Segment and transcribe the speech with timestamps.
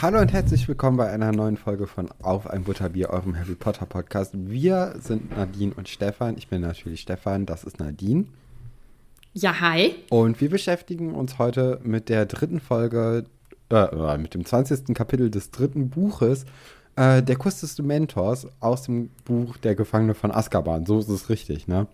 [0.00, 3.84] Hallo und herzlich willkommen bei einer neuen Folge von Auf ein Butterbier, eurem Harry Potter
[3.84, 4.32] Podcast.
[4.32, 6.36] Wir sind Nadine und Stefan.
[6.38, 8.26] Ich bin natürlich Stefan, das ist Nadine.
[9.32, 9.96] Ja, hi.
[10.08, 13.24] Und wir beschäftigen uns heute mit der dritten Folge,
[13.70, 14.94] äh, mit dem 20.
[14.94, 16.44] Kapitel des dritten Buches,
[16.94, 20.86] äh, Der Kuss des Dementors aus dem Buch Der Gefangene von Azkaban.
[20.86, 21.88] So ist es richtig, ne?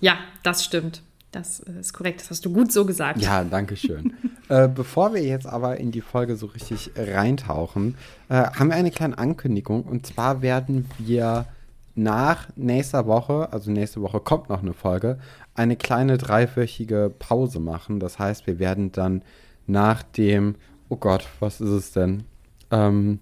[0.00, 1.02] Ja, das stimmt.
[1.30, 3.22] Das ist korrekt, das hast du gut so gesagt.
[3.22, 4.12] Ja, danke schön.
[4.48, 7.96] äh, bevor wir jetzt aber in die Folge so richtig reintauchen,
[8.28, 9.82] äh, haben wir eine kleine Ankündigung.
[9.82, 11.46] Und zwar werden wir
[11.94, 15.18] nach nächster Woche, also nächste Woche kommt noch eine Folge,
[15.54, 18.00] eine kleine dreiwöchige Pause machen.
[18.00, 19.22] Das heißt, wir werden dann
[19.66, 20.56] nach dem,
[20.88, 22.24] oh Gott, was ist es denn?
[22.70, 23.20] Ähm,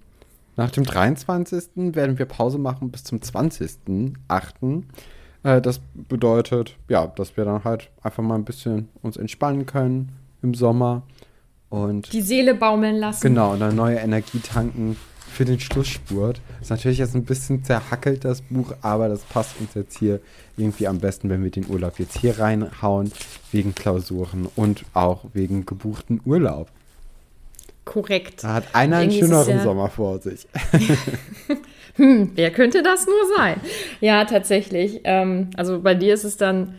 [0.56, 1.94] nach dem 23.
[1.94, 4.82] werden wir Pause machen bis zum 20.8.
[5.42, 10.19] Äh, das bedeutet, ja, dass wir dann halt einfach mal ein bisschen uns entspannen können
[10.42, 11.02] im Sommer
[11.68, 13.22] und die Seele baumeln lassen.
[13.22, 14.96] Genau, und eine neue Energie tanken
[15.30, 16.40] für den Schlussspurt.
[16.60, 20.20] Ist natürlich jetzt ein bisschen zerhackelt, das Buch, aber das passt uns jetzt hier
[20.56, 23.12] irgendwie am besten, wenn wir den Urlaub jetzt hier reinhauen,
[23.52, 26.68] wegen Klausuren und auch wegen gebuchten Urlaub.
[27.84, 28.44] Korrekt.
[28.44, 30.46] Da hat einer einen schöneren ja Sommer vor sich.
[31.94, 33.60] hm, wer könnte das nur sein?
[34.00, 35.00] Ja, tatsächlich.
[35.04, 36.74] Ähm, also bei dir ist es dann,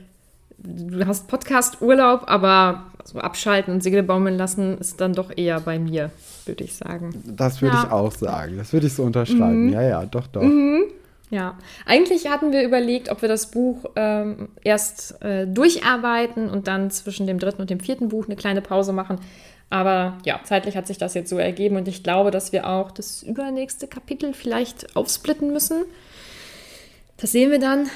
[0.57, 5.79] du hast Podcast-Urlaub, aber so abschalten und Segel baumeln lassen ist dann doch eher bei
[5.79, 6.11] mir,
[6.45, 7.21] würde ich sagen.
[7.25, 7.83] Das würde ja.
[7.83, 8.57] ich auch sagen.
[8.57, 9.67] Das würde ich so unterschreiben.
[9.67, 9.73] Mhm.
[9.73, 10.41] Ja, ja, doch, doch.
[10.41, 10.83] Mhm.
[11.29, 16.91] Ja, eigentlich hatten wir überlegt, ob wir das Buch ähm, erst äh, durcharbeiten und dann
[16.91, 19.17] zwischen dem dritten und dem vierten Buch eine kleine Pause machen.
[19.69, 22.91] Aber ja, zeitlich hat sich das jetzt so ergeben und ich glaube, dass wir auch
[22.91, 25.85] das übernächste Kapitel vielleicht aufsplitten müssen.
[27.15, 27.89] Das sehen wir dann.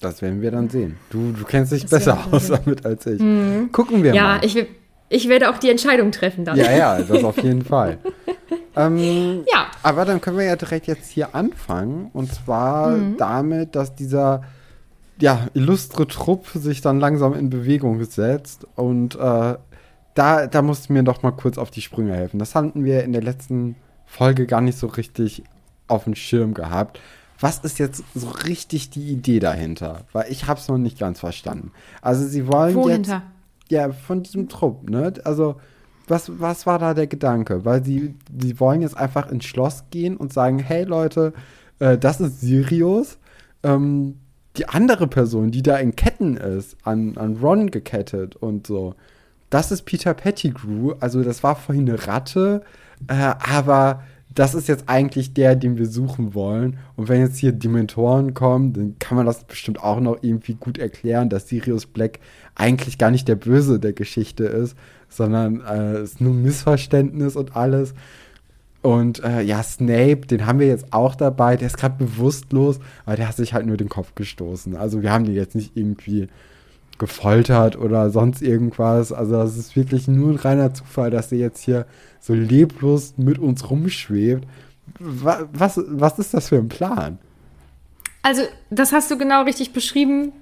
[0.00, 0.96] Das werden wir dann sehen.
[1.10, 3.20] Du, du kennst dich das besser aus damit als ich.
[3.20, 3.70] Mhm.
[3.70, 4.34] Gucken wir ja, mal.
[4.36, 4.66] Ja, ich,
[5.08, 6.56] ich werde auch die Entscheidung treffen dann.
[6.56, 7.98] Ja, ja, das auf jeden Fall.
[8.76, 9.66] ähm, ja.
[9.82, 12.10] Aber dann können wir ja direkt jetzt hier anfangen.
[12.12, 13.16] Und zwar mhm.
[13.18, 14.42] damit, dass dieser
[15.20, 19.54] ja, illustre Trupp sich dann langsam in Bewegung setzt und äh,
[20.14, 22.38] da, da musst du mir doch mal kurz auf die Sprünge helfen.
[22.38, 25.44] Das hatten wir in der letzten Folge gar nicht so richtig
[25.86, 27.00] auf dem Schirm gehabt.
[27.40, 30.04] Was ist jetzt so richtig die Idee dahinter?
[30.12, 31.72] Weil ich habe es noch nicht ganz verstanden.
[32.02, 33.14] Also sie wollen Wohinter?
[33.14, 35.14] jetzt ja von diesem Trupp, ne?
[35.24, 35.56] Also
[36.06, 37.64] was, was war da der Gedanke?
[37.64, 41.32] Weil sie, sie wollen jetzt einfach ins Schloss gehen und sagen, hey Leute,
[41.78, 43.18] äh, das ist Sirius.
[43.62, 44.18] Ähm,
[44.56, 48.94] die andere Person, die da in Ketten ist, an, an Ron gekettet und so,
[49.48, 50.94] das ist Peter Pettigrew.
[51.00, 52.62] Also das war vorhin eine Ratte,
[53.08, 54.02] äh, aber
[54.34, 56.78] das ist jetzt eigentlich der, den wir suchen wollen.
[56.96, 60.78] Und wenn jetzt hier Dementoren kommen, dann kann man das bestimmt auch noch irgendwie gut
[60.78, 62.20] erklären, dass Sirius Black
[62.54, 64.76] eigentlich gar nicht der Böse der Geschichte ist,
[65.08, 67.94] sondern äh, ist nur Missverständnis und alles.
[68.82, 71.56] Und äh, ja, Snape, den haben wir jetzt auch dabei.
[71.56, 74.76] Der ist gerade bewusstlos, aber der hat sich halt nur den Kopf gestoßen.
[74.76, 76.28] Also wir haben den jetzt nicht irgendwie
[77.00, 79.12] gefoltert oder sonst irgendwas.
[79.12, 81.86] Also das ist wirklich nur ein reiner Zufall, dass er jetzt hier
[82.20, 84.46] so leblos mit uns rumschwebt.
[85.00, 87.18] Was, was, was ist das für ein Plan?
[88.22, 90.32] Also, das hast du genau richtig beschrieben.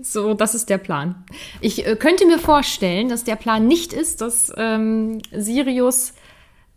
[0.00, 1.24] So, das ist der Plan.
[1.60, 6.14] Ich äh, könnte mir vorstellen, dass der Plan nicht ist, dass ähm, Sirius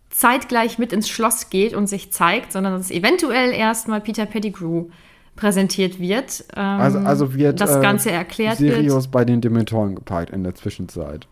[0.09, 4.87] zeitgleich mit ins Schloss geht und sich zeigt, sondern dass eventuell erstmal Peter Pettigrew
[5.37, 6.43] präsentiert wird.
[6.55, 9.11] Ähm, also, also wird das Ganze äh, erklärt Sirius wird.
[9.11, 11.27] bei den Dementoren geparkt in der Zwischenzeit.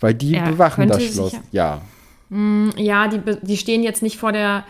[0.00, 1.80] Weil die er bewachen das Schloss, sicher, ja.
[2.28, 4.64] Mm, ja, die, die stehen jetzt nicht vor der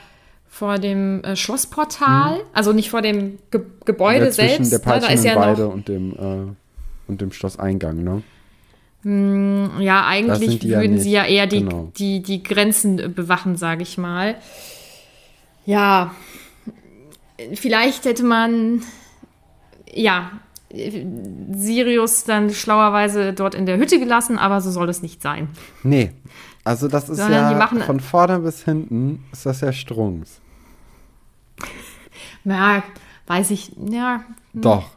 [0.48, 2.42] vor dem äh, Schlossportal, hm.
[2.52, 4.72] also nicht vor dem Ge Gebäude selbst.
[4.72, 6.54] Der ne, da ist ja Weide und dem äh,
[7.08, 8.22] und dem Schlosseingang, ne?
[9.02, 11.92] Mm, ja, eigentlich würden ja sie ja eher die, genau.
[11.96, 14.36] die, die Grenzen bewachen, sage ich mal.
[15.64, 16.14] Ja,
[17.54, 18.82] vielleicht hätte man,
[19.92, 20.30] ja,
[20.70, 25.48] Sirius dann schlauerweise dort in der Hütte gelassen, aber so soll es nicht sein.
[25.82, 26.12] Nee,
[26.64, 30.40] also das ist Sondern ja von vorne bis hinten ist das ja Strunks.
[32.44, 32.82] Ja,
[33.26, 34.24] weiß ich, ja.
[34.52, 34.62] Hm.
[34.62, 34.90] Doch.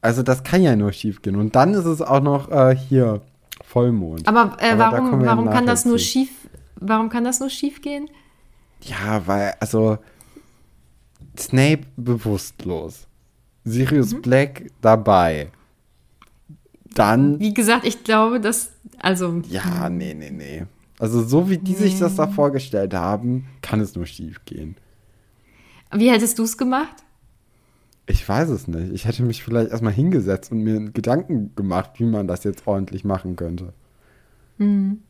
[0.00, 1.36] Also das kann ja nur schief gehen.
[1.36, 3.22] Und dann ist es auch noch äh, hier
[3.64, 4.26] Vollmond.
[4.28, 6.30] Aber, äh, aber warum, warum kann das nur schief,
[6.76, 8.10] warum kann das nur schief gehen?
[8.82, 9.98] Ja, weil, also
[11.38, 13.06] Snape bewusstlos.
[13.64, 14.22] Sirius mhm.
[14.22, 15.50] Black dabei.
[16.94, 17.40] Dann.
[17.40, 18.70] Wie gesagt, ich glaube, dass.
[18.98, 19.42] Also.
[19.48, 20.64] Ja, nee, nee, nee.
[20.98, 21.78] Also, so wie die nee.
[21.78, 24.76] sich das da vorgestellt haben, kann es nur schief gehen.
[25.92, 27.04] Wie hättest du es gemacht?
[28.06, 28.92] Ich weiß es nicht.
[28.92, 33.04] Ich hätte mich vielleicht erstmal hingesetzt und mir Gedanken gemacht, wie man das jetzt ordentlich
[33.04, 33.72] machen könnte.
[34.58, 35.02] Mhm.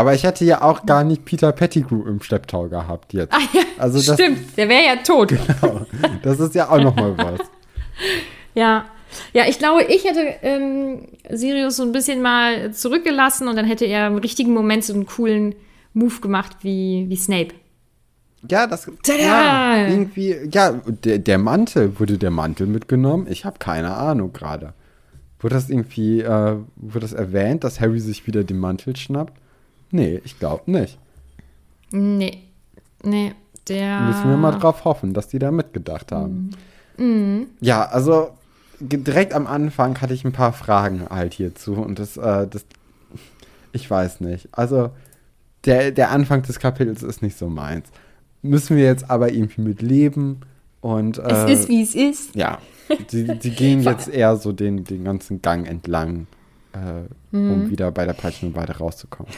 [0.00, 3.34] Aber ich hätte ja auch gar nicht Peter Pettigrew im Schlepptau gehabt jetzt.
[3.34, 5.28] Ah ja, Also das- stimmt, der wäre ja tot.
[5.60, 5.86] Genau.
[6.22, 7.40] Das ist ja auch noch mal was.
[8.54, 8.86] Ja.
[9.32, 13.84] Ja, ich glaube, ich hätte ähm, Sirius so ein bisschen mal zurückgelassen und dann hätte
[13.84, 15.54] er im richtigen Moment so einen coolen
[15.94, 17.48] Move gemacht wie, wie Snape.
[18.48, 18.90] Ja, das.
[19.02, 19.18] Tada!
[19.76, 20.34] Ja, irgendwie.
[20.50, 20.72] Ja,
[21.04, 21.98] der, der Mantel.
[22.00, 23.26] Wurde der Mantel mitgenommen?
[23.28, 24.72] Ich habe keine Ahnung gerade.
[25.40, 26.20] Wurde das irgendwie.
[26.20, 29.34] Äh, wurde das erwähnt, dass Harry sich wieder den Mantel schnappt?
[29.90, 30.98] Nee, ich glaube nicht.
[31.90, 32.42] Nee.
[33.02, 33.32] Nee,
[33.68, 34.00] der.
[34.00, 36.50] Müssen wir mal drauf hoffen, dass die da mitgedacht haben.
[37.60, 38.30] Ja, also
[38.78, 42.66] direkt am Anfang hatte ich ein paar Fragen halt hierzu und das, äh, das
[43.72, 44.48] ich weiß nicht.
[44.52, 44.90] Also
[45.64, 47.88] der, der Anfang des Kapitels ist nicht so meins.
[48.42, 50.40] Müssen wir jetzt aber irgendwie mit leben
[50.82, 52.34] und Es äh, ist, wie es ist.
[52.34, 52.58] ja,
[53.12, 56.26] die, die gehen jetzt eher so den, den ganzen Gang entlang,
[56.72, 57.02] äh,
[57.32, 57.50] Mhm.
[57.52, 59.32] um wieder bei der Peitschenweide rauszukommen.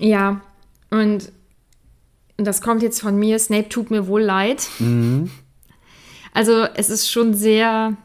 [0.00, 0.40] Ja.
[0.90, 1.30] Und
[2.36, 3.38] das kommt jetzt von mir.
[3.38, 4.66] Snape tut mir wohl leid.
[4.78, 5.30] Mhm.
[6.32, 7.96] Also, es ist schon sehr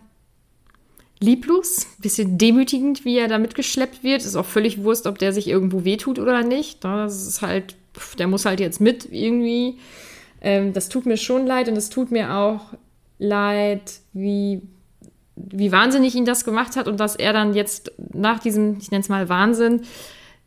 [1.19, 4.24] lieblos, bisschen demütigend, wie er da mitgeschleppt wird.
[4.24, 6.83] Ist auch völlig Wurst, ob der sich irgendwo wehtut oder nicht.
[6.83, 7.75] Das ist halt,
[8.19, 9.80] der muss halt jetzt mit irgendwie.
[10.42, 12.74] Ähm, das tut mir schon leid und es tut mir auch
[13.18, 14.62] leid, wie,
[15.36, 19.01] wie wahnsinnig ihn das gemacht hat und dass er dann jetzt nach diesem, ich nenne
[19.01, 19.83] es mal Wahnsinn,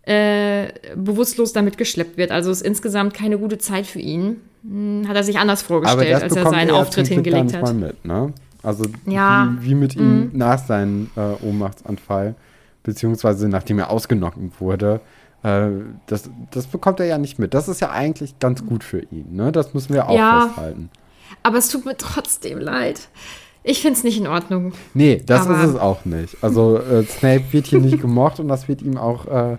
[0.09, 2.31] äh, bewusstlos damit geschleppt wird.
[2.31, 4.37] Also ist insgesamt keine gute Zeit für ihn.
[4.63, 7.63] Hm, Hat er sich anders vorgestellt, als er seinen Auftritt zum Glück gar hingelegt hat.
[7.63, 8.33] Mal mit, ne?
[8.63, 9.45] Also Ja.
[9.45, 9.63] Mhm.
[9.63, 12.35] wie, wie mit ihm nach seinem äh, Ohnmachtsanfall,
[12.83, 15.01] beziehungsweise nachdem er ausgenockt wurde,
[15.43, 15.69] äh,
[16.07, 17.55] das, das bekommt er ja nicht mit.
[17.55, 19.53] Das ist ja eigentlich ganz gut für ihn, ne?
[19.53, 20.47] Das müssen wir auch Ja.
[20.47, 20.91] festhalten.
[21.43, 23.09] Aber es tut mir trotzdem leid.
[23.63, 24.73] Ich finde es nicht in Ordnung.
[24.95, 26.37] Nee, das Aber- ist es auch nicht.
[26.43, 29.59] Also äh, Snape wird hier nicht gemocht und das wird ihm auch äh,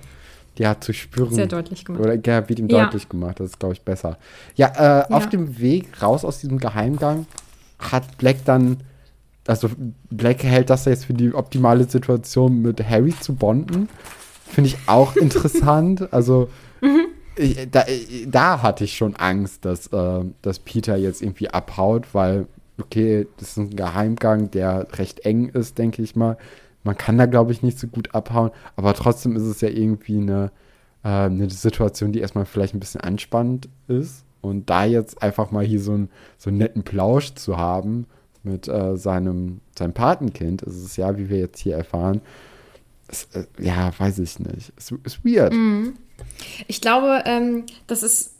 [0.59, 1.33] ja, zu spüren.
[1.33, 2.03] Sehr deutlich gemacht.
[2.03, 2.83] Oder ja, wird ihm Ja.
[2.83, 3.39] deutlich gemacht.
[3.39, 4.17] Das ist, glaube ich, besser.
[4.55, 4.67] Ja,
[5.07, 5.29] äh, auf Ja.
[5.31, 7.25] dem Weg raus aus diesem Geheimgang
[7.79, 8.77] hat Black dann,
[9.47, 9.69] also
[10.11, 13.89] Black hält das jetzt für die optimale Situation, mit Harry zu bonden.
[14.47, 16.11] Finde ich auch interessant.
[16.13, 16.49] Also
[16.81, 17.05] Mhm.
[17.35, 17.85] ich, da,
[18.27, 22.47] da hatte ich schon Angst, dass, äh, dass Peter jetzt irgendwie abhaut, weil,
[22.81, 26.37] okay, das ist ein Geheimgang, der recht eng ist, denke ich mal.
[26.83, 30.17] Man kann da, glaube ich, nicht so gut abhauen, aber trotzdem ist es ja irgendwie
[30.17, 30.51] eine,
[31.03, 34.23] äh, eine Situation, die erstmal vielleicht ein bisschen anspannend ist.
[34.41, 38.05] Und da jetzt einfach mal hier so, ein, so einen netten Plausch zu haben
[38.43, 42.21] mit äh, seinem, seinem Patenkind, ist es ja, wie wir jetzt hier erfahren,
[43.09, 44.71] ist, äh, ja, weiß ich nicht.
[44.77, 45.53] Ist, ist weird.
[46.67, 48.35] Ich glaube, ähm, das ist,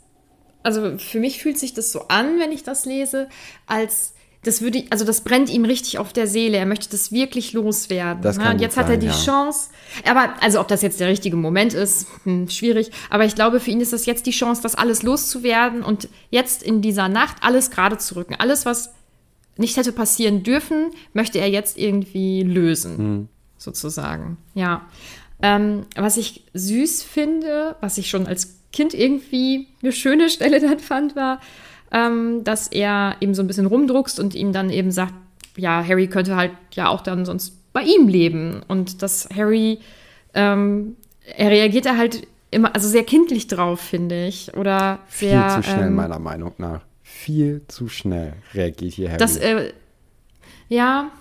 [0.63, 3.27] also für mich fühlt sich das so an, wenn ich das lese,
[3.65, 4.13] als
[4.43, 6.57] das würde, also das brennt ihm richtig auf der Seele.
[6.57, 8.21] Er möchte das wirklich loswerden.
[8.23, 8.43] Das ne?
[8.43, 9.13] kann Und jetzt hat er sein, die ja.
[9.13, 9.69] Chance.
[10.09, 12.91] Aber also ob das jetzt der richtige Moment ist, hm, schwierig.
[13.09, 16.63] Aber ich glaube, für ihn ist das jetzt die Chance, das alles loszuwerden und jetzt
[16.63, 18.35] in dieser Nacht alles gerade zu rücken.
[18.35, 18.91] Alles, was
[19.57, 23.27] nicht hätte passieren dürfen, möchte er jetzt irgendwie lösen, Hm.
[23.57, 24.37] sozusagen.
[24.53, 24.87] Ja.
[25.41, 30.79] Ähm, was ich süß finde, was ich schon als Kind irgendwie eine schöne Stelle dann
[30.79, 31.41] fand, war,
[31.91, 35.13] ähm, dass er eben so ein bisschen rumdruckst und ihm dann eben sagt,
[35.55, 38.61] ja, Harry könnte halt ja auch dann sonst bei ihm leben.
[38.67, 39.79] Und dass Harry,
[40.33, 40.95] ähm,
[41.35, 44.55] er reagiert da halt immer, also sehr kindlich drauf, finde ich.
[44.55, 45.61] Oder Viel sehr.
[45.61, 46.81] zu schnell, ähm, meiner Meinung nach.
[47.03, 49.17] Viel zu schnell reagiert hier Harry.
[49.17, 49.73] Das, äh,
[50.69, 51.11] ja,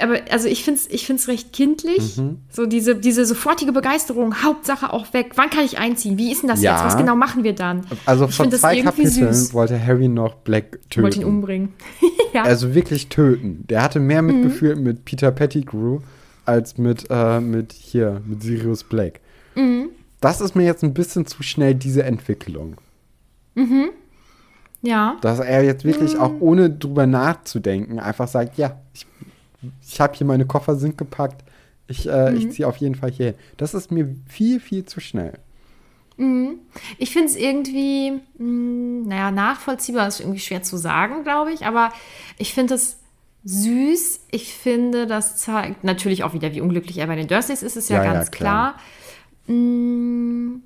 [0.00, 2.16] aber also ich finde es ich find's recht kindlich.
[2.16, 2.38] Mhm.
[2.50, 5.32] So diese, diese sofortige Begeisterung, Hauptsache auch weg.
[5.36, 6.18] Wann kann ich einziehen?
[6.18, 6.74] Wie ist denn das Ja.
[6.76, 6.84] jetzt?
[6.84, 7.84] Was genau machen wir dann?
[8.06, 9.54] also ich vor zwei Kapiteln süß.
[9.54, 11.34] wollte Harry noch Black Ich wollte ihn töten.
[11.34, 11.72] umbringen.
[12.32, 12.42] ja.
[12.44, 13.64] Also wirklich töten.
[13.68, 14.42] Der hatte mehr Mhm.
[14.42, 15.98] Mitgefühl mit Peter Pettigrew
[16.44, 19.20] als mit, äh, mit hier, mit Sirius Black.
[19.56, 19.88] Mhm.
[20.20, 22.76] Das ist mir jetzt ein bisschen zu schnell, diese Entwicklung.
[24.82, 25.16] ja.
[25.20, 26.20] Dass er jetzt wirklich Mhm.
[26.20, 29.06] auch ohne drüber nachzudenken einfach sagt, ja, ich,
[29.86, 31.42] ich habe hier meine Koffer sind gepackt,
[31.88, 32.36] ich, äh, Mhm.
[32.36, 33.34] ich ziehe auf jeden Fall hier hin.
[33.56, 35.34] Das ist mir viel, viel zu schnell.
[36.98, 41.90] Ich finde es irgendwie, mh, naja, nachvollziehbar ist irgendwie schwer zu sagen, glaube ich, aber
[42.38, 42.98] ich finde es
[43.44, 44.20] süß.
[44.30, 47.90] Ich finde, das zeigt natürlich auch wieder, wie unglücklich er bei den Dursleys ist, ist
[47.90, 48.74] ja, Ja, ja, ganz klar.
[49.46, 49.56] klar.
[49.56, 50.60] Mh,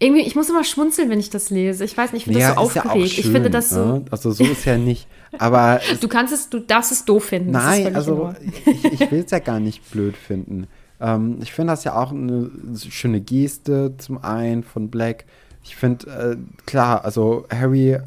[0.00, 1.84] irgendwie, ich muss immer schmunzeln, wenn ich das lese.
[1.84, 3.06] Ich weiß nicht, ich finde Ja, das so ist ja aufgeregt.
[3.18, 3.84] ich schön, finde das so.
[3.84, 4.04] ne?
[4.10, 5.06] Also so ist ja nicht.
[5.38, 7.50] Aber Du kannst es, du darfst es doof finden.
[7.50, 8.32] nein, also
[8.64, 10.66] ich, ich will es ja gar nicht blöd finden.
[11.00, 12.50] Ähm, ich finde das ja auch eine
[12.90, 15.24] schöne Geste zum einen von Black.
[15.64, 17.98] Ich finde, äh, klar, also Harry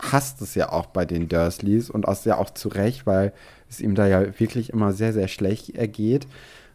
[0.00, 3.32] hasst es ja auch bei den Dursleys und auch ja auch zu Recht, weil
[3.68, 6.26] es ihm da ja wirklich immer sehr, sehr schlecht ergeht.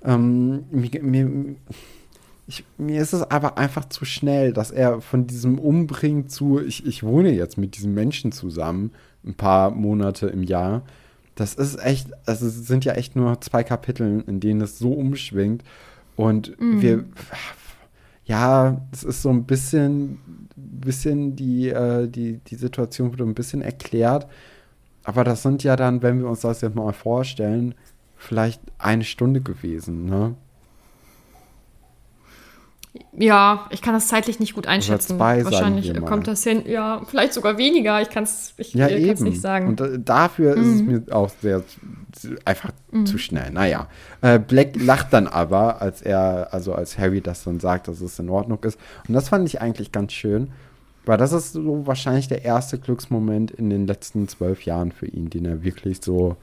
[0.03, 1.55] Ähm, mir, mir,
[2.47, 6.85] ich, mir ist es aber einfach zu schnell, dass er von diesem Umbringen zu, ich,
[6.85, 8.91] ich wohne jetzt mit diesem Menschen zusammen,
[9.25, 10.83] ein paar Monate im Jahr.
[11.35, 14.91] Das ist echt, also es sind ja echt nur zwei Kapitel, in denen es so
[14.91, 15.63] umschwingt.
[16.15, 16.81] Und mhm.
[16.81, 17.05] wir,
[18.25, 20.19] ja, es ist so ein bisschen,
[20.55, 24.27] bisschen die, äh, die, die Situation wurde ein bisschen erklärt.
[25.03, 27.73] Aber das sind ja dann, wenn wir uns das jetzt mal vorstellen,
[28.17, 30.35] vielleicht eine Stunde gewesen, ne?
[33.15, 35.17] Ja, ich kann das zeitlich nicht gut einschätzen.
[35.17, 38.01] Zwei, Wahrscheinlich kommt das hin, ja, vielleicht sogar weniger.
[38.01, 39.67] Ich kann es ja, nicht sagen.
[39.67, 40.61] Und äh, dafür mhm.
[40.61, 40.87] ist es mhm.
[40.87, 41.63] mir auch sehr
[42.45, 43.05] einfach mhm.
[43.05, 43.51] zu schnell.
[43.51, 43.87] Naja.
[44.21, 48.17] Äh, Black lacht dann aber, als er, also als Harry das dann sagt, dass es
[48.17, 48.79] in Ordnung ist.
[49.07, 50.49] Und das fand ich eigentlich ganz schön.
[51.05, 55.29] Weil das ist so wahrscheinlich der erste Glücksmoment in den letzten zwölf Jahren für ihn,
[55.29, 56.35] den er wirklich so,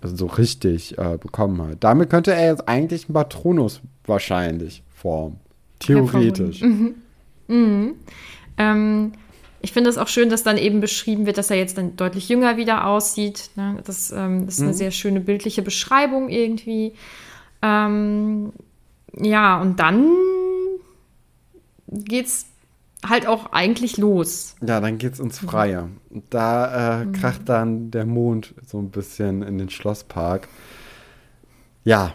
[0.00, 1.78] also so richtig äh, bekommen hat.
[1.80, 5.40] Damit könnte er jetzt eigentlich einen Patronus wahrscheinlich formen.
[5.78, 6.60] Theoretisch.
[6.60, 6.94] Mhm.
[7.48, 7.94] Mhm.
[8.56, 9.12] Ähm,
[9.60, 12.28] ich finde es auch schön, dass dann eben beschrieben wird, dass er jetzt dann deutlich
[12.28, 13.50] jünger wieder aussieht.
[13.56, 13.78] Ne?
[13.84, 14.76] Das, ähm, das, ist eine mhm.
[14.76, 16.92] sehr schöne bildliche Beschreibung irgendwie.
[17.62, 18.52] Ähm,
[19.16, 20.12] ja, und dann
[21.88, 22.46] geht's
[23.06, 24.54] halt auch eigentlich los.
[24.60, 25.88] Ja, dann geht's ins Freie.
[26.30, 27.12] Da äh, mhm.
[27.12, 30.48] kracht dann der Mond so ein bisschen in den Schlosspark.
[31.84, 32.14] Ja,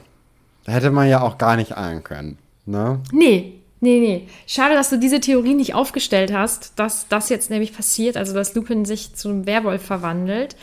[0.65, 2.37] da hätte man ja auch gar nicht ahnen können.
[2.65, 3.01] Ne?
[3.11, 4.27] Nee, nee, nee.
[4.47, 8.55] Schade, dass du diese Theorie nicht aufgestellt hast, dass das jetzt nämlich passiert, also dass
[8.55, 10.55] Lupin sich zu einem Werwolf verwandelt.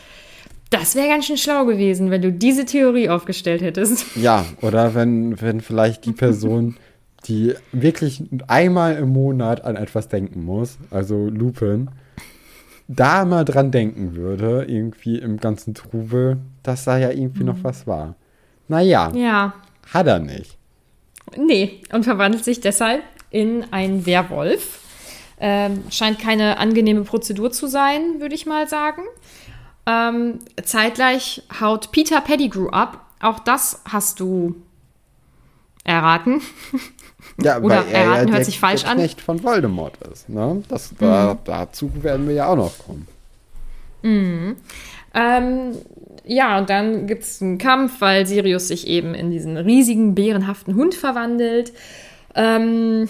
[0.69, 4.15] Das wäre ganz schön schlau gewesen, wenn du diese Theorie aufgestellt hättest.
[4.15, 6.77] Ja, oder wenn, wenn vielleicht die Person,
[7.25, 11.89] die wirklich einmal im Monat an etwas denken muss, also Lupin,
[12.87, 17.47] da mal dran denken würde, irgendwie im ganzen Trubel, dass da ja irgendwie mhm.
[17.47, 18.15] noch was war.
[18.67, 19.11] Naja.
[19.13, 19.53] Ja.
[19.93, 20.57] Hat er nicht.
[21.37, 24.79] Nee, und verwandelt sich deshalb in einen Werwolf.
[25.39, 29.01] Ähm, scheint keine angenehme Prozedur zu sein, würde ich mal sagen.
[29.87, 33.05] Ähm, zeitgleich haut Peter Pettigrew ab.
[33.19, 34.55] Auch das hast du
[35.83, 36.41] erraten.
[37.41, 39.25] Ja, Oder weil er erraten ja hört sich falsch der Knecht an.
[39.25, 40.29] von Voldemort ist.
[40.29, 40.63] Ne?
[40.67, 41.37] Das, da, mhm.
[41.45, 43.07] Dazu werden wir ja auch noch kommen.
[44.03, 44.57] Mhm.
[45.13, 45.75] Ähm,
[46.23, 50.75] ja, und dann gibt es einen Kampf, weil Sirius sich eben in diesen riesigen, bärenhaften
[50.75, 51.73] Hund verwandelt.
[52.35, 53.09] Ähm,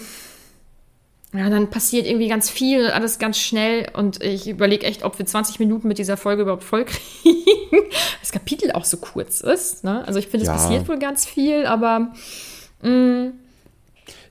[1.34, 5.24] ja, dann passiert irgendwie ganz viel, alles ganz schnell und ich überlege echt, ob wir
[5.24, 7.84] 20 Minuten mit dieser Folge überhaupt voll kriegen.
[8.20, 9.82] das Kapitel auch so kurz ist.
[9.82, 10.06] Ne?
[10.06, 10.54] Also ich finde, ja.
[10.54, 12.12] es passiert wohl ganz viel, aber
[12.82, 13.32] mh, mm.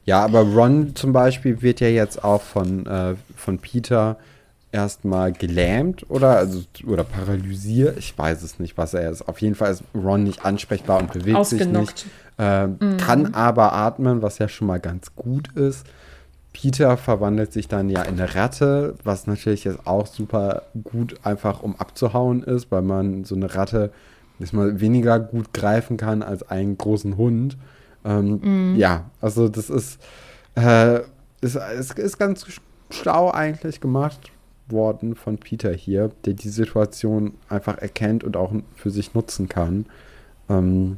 [0.06, 4.18] ja, aber Ron zum Beispiel wird ja jetzt auch von, äh, von Peter
[4.72, 7.98] erstmal gelähmt oder, also, oder paralysiert.
[7.98, 9.28] Ich weiß es nicht, was er ist.
[9.28, 12.06] Auf jeden Fall ist Ron nicht ansprechbar und bewegt sich nicht.
[12.38, 12.98] Äh, mhm.
[12.98, 15.86] Kann aber atmen, was ja schon mal ganz gut ist.
[16.54, 21.64] Peter verwandelt sich dann ja in eine Ratte, was natürlich jetzt auch super gut einfach
[21.64, 23.92] um abzuhauen ist, weil man so eine Ratte
[24.52, 27.58] mal weniger gut greifen kann als einen großen Hund.
[28.04, 28.40] Ähm,
[28.72, 28.76] mhm.
[28.76, 30.02] Ja, also das ist,
[30.56, 31.02] äh,
[31.42, 32.46] ist, ist, ist ganz
[32.90, 34.32] schlau eigentlich gemacht
[34.72, 39.86] worden von Peter hier, der die Situation einfach erkennt und auch für sich nutzen kann.
[40.50, 40.98] Ähm,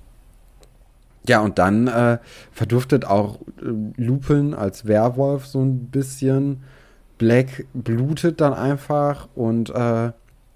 [1.27, 2.18] ja, und dann äh,
[2.51, 6.63] verduftet auch äh, Lupin als Werwolf so ein bisschen.
[7.18, 10.12] Black blutet dann einfach und äh,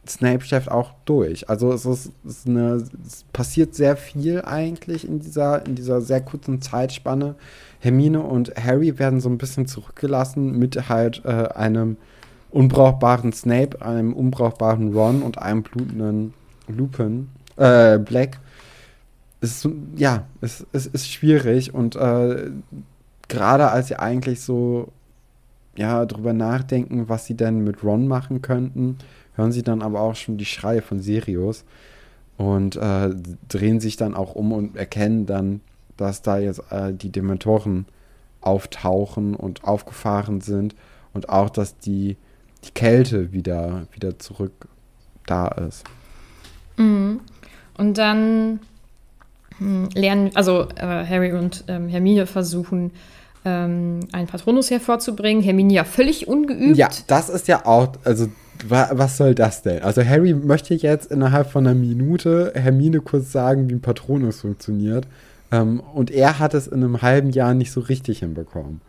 [0.09, 1.49] Snape schläft auch durch.
[1.49, 6.01] Also es ist, es ist eine, es passiert sehr viel eigentlich in dieser, in dieser
[6.01, 7.35] sehr kurzen Zeitspanne.
[7.79, 11.97] Hermine und Harry werden so ein bisschen zurückgelassen mit halt äh, einem
[12.49, 16.33] unbrauchbaren Snape, einem unbrauchbaren Ron und einem blutenden
[16.67, 18.39] Lupin, äh, Black.
[19.39, 22.49] Ist, ja, es, es ist schwierig und äh,
[23.27, 24.91] gerade als sie eigentlich so
[25.75, 28.97] ja, drüber nachdenken, was sie denn mit Ron machen könnten,
[29.35, 31.65] hören sie dann aber auch schon die Schreie von Sirius
[32.37, 33.11] und äh,
[33.47, 35.61] drehen sich dann auch um und erkennen dann,
[35.97, 37.85] dass da jetzt äh, die Dementoren
[38.41, 40.75] auftauchen und aufgefahren sind
[41.13, 42.17] und auch, dass die
[42.65, 44.67] die Kälte wieder, wieder zurück
[45.25, 45.83] da ist.
[46.77, 47.21] Mhm.
[47.77, 48.59] Und dann
[49.57, 52.91] hm, lernen, also äh, Harry und ähm, Hermine versuchen,
[53.45, 55.43] ähm, einen Patronus hervorzubringen.
[55.43, 56.77] Hermine ja völlig ungeübt.
[56.77, 58.27] Ja, das ist ja auch, also
[58.67, 59.83] wa was soll das denn?
[59.83, 65.07] Also Harry möchte jetzt innerhalb von einer Minute Hermine kurz sagen, wie ein Patronus funktioniert.
[65.51, 68.81] Ähm, und er hat es in einem halben Jahr nicht so richtig hinbekommen.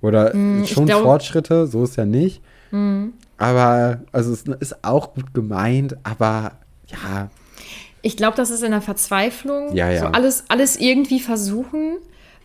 [0.00, 2.40] Oder mm, schon glaub, Fortschritte, so ist ja nicht.
[2.70, 3.12] Mhm.
[3.36, 6.52] Aber, also es ist auch gut gemeint, aber
[6.88, 7.30] ja.
[8.02, 9.74] Ich glaube, das ist in der Verzweiflung.
[9.74, 10.00] Ja, ja.
[10.00, 11.96] So alles, alles irgendwie versuchen.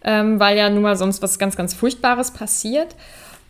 [0.05, 2.93] ähm, weil ja nun mal sonst was ganz, ganz Furchtbares passiert.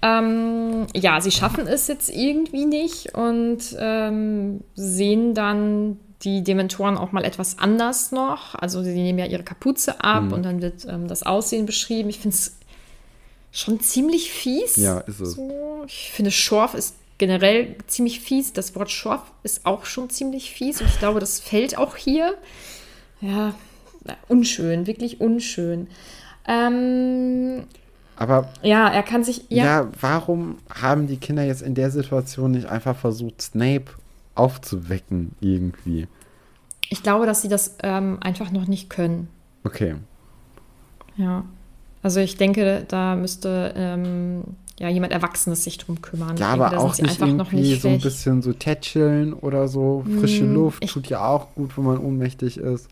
[0.03, 7.11] Ähm, ja, sie schaffen es jetzt irgendwie nicht und ähm, sehen dann die Dementoren auch
[7.11, 8.53] mal etwas anders noch.
[8.55, 10.33] Also sie nehmen ja ihre Kapuze ab Mhm.
[10.33, 12.09] und dann wird ähm, das Aussehen beschrieben.
[12.09, 12.57] Ich finde es
[13.53, 14.75] schon ziemlich fies.
[14.75, 15.33] Ja, ist es.
[15.35, 15.83] So.
[15.87, 18.51] Ich finde, Schorf ist generell ziemlich fies.
[18.51, 22.35] Das Wort Schorf ist auch schon ziemlich fies und ich glaube, das fällt auch hier.
[23.21, 23.55] Ja,
[24.27, 25.87] unschön, wirklich unschön.
[26.45, 27.63] Ähm,
[28.17, 29.45] Aber ja, er kann sich.
[29.47, 29.63] ja.
[29.63, 33.85] Ja, warum haben die Kinder jetzt in der Situation nicht einfach versucht, Snape
[34.35, 36.07] aufzuwecken irgendwie?
[36.89, 39.27] ich glaube, dass sie das ähm, einfach noch nicht können.
[39.63, 39.95] Okay.
[41.17, 41.43] Ja.
[42.03, 44.43] Also ich denke, da müsste ähm,
[44.79, 46.35] ja jemand Erwachsenes sich drum kümmern.
[46.37, 50.03] Ja, denke, aber auch nicht irgendwie nicht so ein bisschen so tätscheln oder so.
[50.19, 52.89] Frische Hm, Luft tut ja auch gut, wenn man ohnmächtig ist.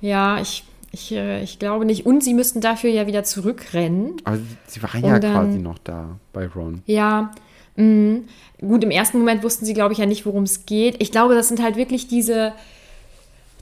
[0.00, 2.04] Ja, ich, ich, äh, ich glaube nicht.
[2.04, 4.16] Und sie müssten dafür ja wieder zurückrennen.
[4.24, 6.82] Aber sie, waren Und ja dann- quasi noch da bei Ron.
[6.86, 7.30] Ja,
[7.76, 8.22] mh.
[8.60, 11.00] gut, im ersten Moment wussten sie, glaube ich, ja nicht, worum es geht.
[11.00, 12.52] Ich glaube, das sind halt wirklich diese,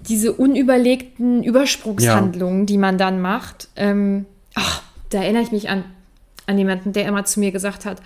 [0.08, 3.68] diese unüberlegten Übersprungshandlungen, die man dann macht.
[3.76, 5.84] Ähm, ach, da erinnere ich mich an,
[6.46, 7.98] an jemanden, der immer zu mir gesagt hat,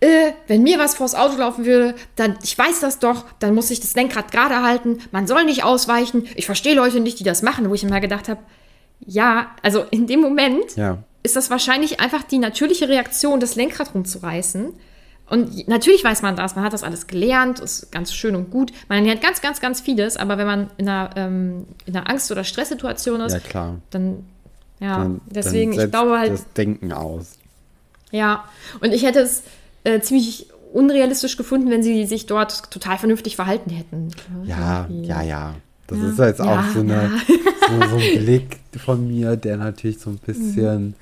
[0.00, 3.70] äh, wenn mir was vors Auto laufen würde, dann, ich weiß das doch, dann muss
[3.70, 6.26] ich das Lenkrad gerade halten, man soll nicht ausweichen.
[6.34, 8.40] Ich verstehe Leute nicht, die das machen, wo ich immer gedacht habe,
[9.06, 10.98] ja, also in dem Moment Ja.
[11.22, 14.72] ist das wahrscheinlich einfach die natürliche Reaktion, das Lenkrad rumzureißen.
[15.30, 18.72] Und natürlich weiß man das, man hat das alles gelernt, ist ganz schön und gut.
[18.88, 22.30] Man lernt ganz, ganz, ganz vieles, aber wenn man in einer, ähm, in einer Angst-
[22.30, 23.76] oder Stresssituation ist, Ja, klar.
[23.90, 24.26] dann,
[24.80, 27.38] ja, Dann, deswegen, dann ich glaube halt, das Denken aus.
[28.10, 28.44] ja,
[28.80, 29.42] und ich hätte es
[29.84, 34.08] äh, ziemlich unrealistisch gefunden, wenn sie sich dort total vernünftig verhalten hätten.
[34.44, 35.08] Ja, Irgendwie.
[35.08, 35.54] ja, ja.
[35.86, 36.10] Das Ja.
[36.10, 40.10] ist jetzt auch Ja, so, eine, so, so ein Blick von mir, der natürlich so
[40.10, 40.94] ein bisschen,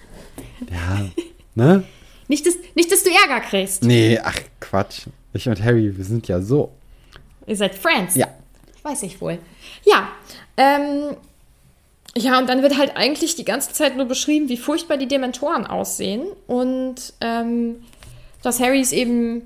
[0.70, 1.07] ja,
[1.55, 1.85] ne?
[2.29, 3.83] Nicht, dass, nicht, dass du Ärger kriegst.
[3.85, 5.07] Nee, ach Quatsch.
[5.33, 6.73] Ich und Harry, wir sind ja so.
[7.47, 8.14] Ihr seid Friends.
[8.16, 8.27] Ja.
[8.83, 9.38] Weiß ich wohl.
[9.85, 10.09] Ja,
[10.57, 11.16] ähm,
[12.16, 15.66] ja, und dann wird halt eigentlich die ganze Zeit nur beschrieben, wie furchtbar die Dementoren
[15.66, 17.77] aussehen und ähm,
[18.42, 19.42] dass Harry es eben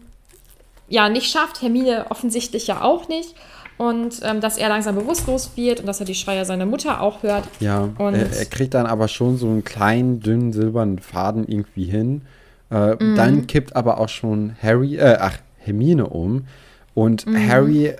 [0.88, 3.34] ja nicht schafft, Hermine offensichtlich ja auch nicht
[3.78, 7.22] und ähm, dass er langsam bewusstlos wird und dass er die Schreie seiner Mutter auch
[7.22, 7.44] hört.
[7.60, 11.84] Ja, Und- er, er kriegt dann aber schon so einen kleinen, dünnen, silbernen Faden irgendwie
[11.84, 12.22] hin.
[12.70, 13.14] Äh, Mhm.
[13.16, 16.46] Dann kippt aber auch schon Harry, äh, ach, Hermine um.
[16.94, 17.48] Und Mhm.
[17.48, 17.92] Harry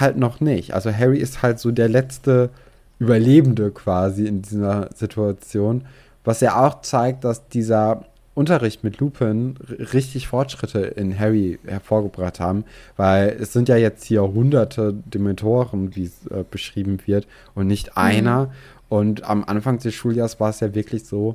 [0.00, 0.72] halt noch nicht.
[0.72, 2.50] Also Harry ist halt so der letzte
[2.98, 5.84] Überlebende quasi in dieser Situation.
[6.24, 8.04] Was ja auch zeigt, dass dieser
[8.38, 9.56] Unterricht mit Lupin
[9.92, 12.64] richtig Fortschritte in Harry hervorgebracht haben,
[12.96, 17.96] weil es sind ja jetzt hier hunderte Dementoren, wie es äh, beschrieben wird, und nicht
[17.96, 18.52] einer.
[18.88, 21.34] Und am Anfang des Schuljahres war es ja wirklich so,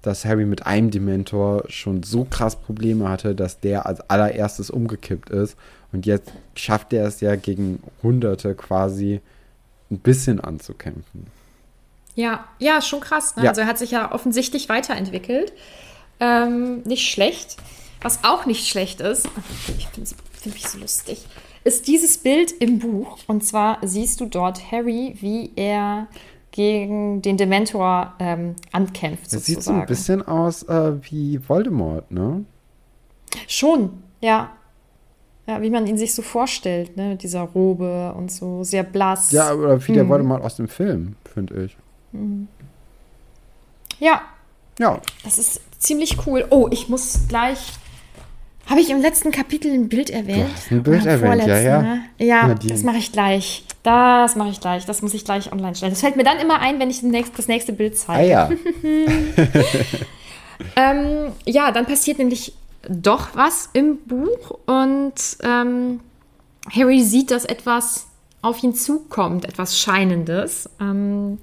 [0.00, 5.30] dass Harry mit einem Dementor schon so krass Probleme hatte, dass der als allererstes umgekippt
[5.30, 5.56] ist.
[5.92, 9.20] Und jetzt schafft er es ja gegen Hunderte quasi
[9.94, 11.26] ein bisschen anzukämpfen.
[12.14, 13.36] Ja, ja, schon krass.
[13.36, 13.44] Ne?
[13.44, 13.50] Ja.
[13.50, 15.52] Also er hat sich ja offensichtlich weiterentwickelt.
[16.20, 17.56] Ähm, nicht schlecht.
[18.02, 19.28] Was auch nicht schlecht ist,
[19.78, 21.24] ich finde find mich so lustig,
[21.64, 23.18] ist dieses Bild im Buch.
[23.26, 26.06] Und zwar siehst du dort Harry, wie er
[26.50, 29.32] gegen den Dementor ähm, ankämpft.
[29.32, 32.44] Es sieht so ein bisschen aus äh, wie Voldemort, ne?
[33.48, 34.52] Schon, ja.
[35.46, 37.08] Ja, wie man ihn sich so vorstellt, ne?
[37.10, 39.30] Mit dieser Robe und so, sehr blass.
[39.30, 40.08] Ja, oder wie der Mhm.
[40.08, 41.76] Voldemort aus dem Film, finde ich.
[43.98, 44.22] ja,
[44.78, 46.46] Ja, Das ist ziemlich cool.
[46.50, 47.58] Oh, ich muss gleich.
[48.66, 50.48] Habe ich im letzten Kapitel ein Bild erwähnt?
[50.70, 51.82] ein Bild erwähnt, ja, ja.
[51.82, 52.04] ne?
[52.18, 52.72] Ja, Nadine.
[52.72, 53.64] das mache ich gleich.
[53.82, 54.86] Das mache ich gleich.
[54.86, 55.92] Das muss ich gleich online stellen.
[55.92, 57.02] Das fällt mir dann immer ein, wenn ich
[57.36, 58.28] das nächste, Bild ah zeige.
[58.30, 58.50] ja.
[60.76, 62.54] Ähm, ja, dann passiert nämlich
[62.88, 66.00] doch was im Buch und ähm,
[66.70, 68.06] Harry sieht, dass etwas
[68.42, 70.68] auf ihn zukommt, etwas Scheinendes.
[70.80, 71.38] Ähm,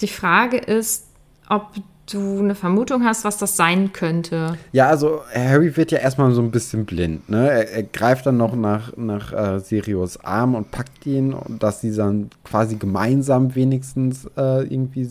[0.00, 1.06] die Frage ist,
[1.48, 1.72] ob
[2.12, 4.56] du eine Vermutung hast, was das sein könnte.
[4.72, 7.50] Ja, also Harry wird ja erstmal so ein bisschen blind, ne?
[7.50, 11.94] Er, er greift dann noch nach, nach äh, Sirius Arm und packt ihn, dass sie
[11.94, 15.08] dann quasi gemeinsam wenigstens äh, irgendwie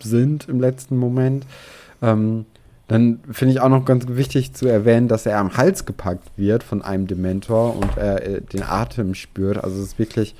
[0.00, 1.46] sind im letzten Moment.
[2.02, 2.44] Ähm,
[2.88, 6.62] dann finde ich auch noch ganz wichtig zu erwähnen, dass er am Hals gepackt wird
[6.62, 9.62] von einem Dementor und er äh, den Atem spürt.
[9.62, 10.34] Also es ist wirklich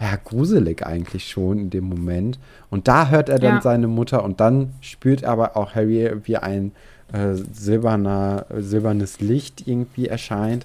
[0.00, 2.38] ja, gruselig eigentlich schon in dem Moment.
[2.70, 3.60] Und da hört er dann Ja.
[3.60, 6.72] seine Mutter und dann spürt aber auch Harry, wie ein
[7.12, 10.64] äh, silberner, silbernes Licht irgendwie erscheint.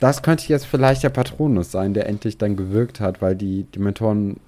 [0.00, 4.38] Das könnte jetzt vielleicht der Patronus sein, der endlich dann gewirkt hat, weil die Dementoren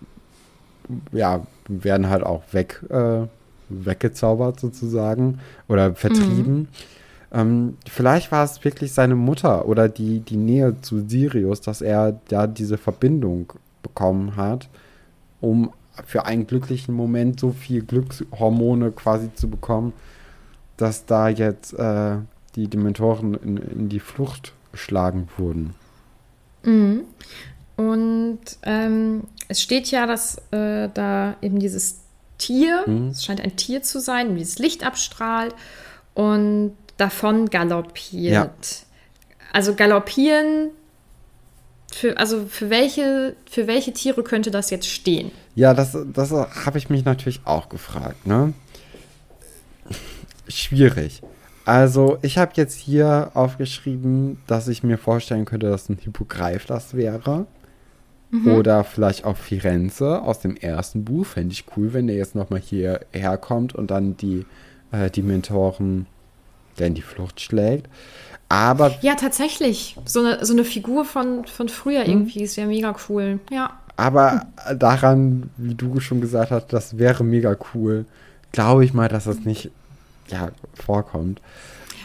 [1.13, 3.27] ja, werden halt auch weg, äh,
[3.85, 6.55] weggezaubert sozusagen oder vertrieben.
[6.55, 6.69] Mhm.
[7.33, 12.21] Ähm, vielleicht war es wirklich seine Mutter oder die, die Nähe zu Sirius, dass er
[12.29, 14.69] da diese Verbindung bekommen hat,
[15.41, 15.73] um
[16.07, 19.93] für einen glücklichen Moment so viel Glückshormone quasi zu bekommen,
[20.77, 22.17] dass da jetzt äh,
[22.55, 25.75] die Dementoren in, in, die Flucht geschlagen wurden.
[26.65, 27.03] Mhm.
[27.77, 32.04] Und ähm, es steht ja, dass äh, da eben dieses
[32.45, 33.09] Tier, mhm.
[33.09, 35.55] es scheint ein Tier zu sein, dieses Licht abstrahlt
[36.13, 38.33] und davon galoppiert.
[38.33, 38.51] Ja.
[39.53, 40.71] Also galoppieren,
[41.93, 45.31] für, also für welche, für welche Tiere könnte das jetzt stehen?
[45.55, 48.27] Ja, das, das habe ich mich natürlich auch gefragt.
[48.27, 48.53] Ne?
[50.49, 51.23] Schwierig.
[51.65, 56.95] Also, ich habe jetzt hier aufgeschrieben, dass ich mir vorstellen könnte, dass ein Hippogreif das
[56.95, 57.47] wäre.
[58.31, 58.53] Mhm.
[58.53, 61.27] Oder vielleicht auch Firenze aus dem ersten Buch.
[61.27, 64.45] Fände ich cool, wenn der jetzt nochmal hierher kommt und dann die,
[64.93, 66.07] äh, die Mentoren
[66.79, 67.89] der in die Flucht schlägt.
[68.49, 68.95] Aber.
[69.01, 69.97] Ja, tatsächlich.
[70.05, 72.11] So eine, so eine Figur von, von früher hm.
[72.11, 73.41] irgendwie ist ja mega cool.
[73.51, 73.79] Ja.
[73.97, 78.07] Aber daran, wie du schon gesagt hast, das wäre mega cool,
[78.51, 79.71] glaube ich mal, dass das nicht
[80.29, 81.41] ja, vorkommt.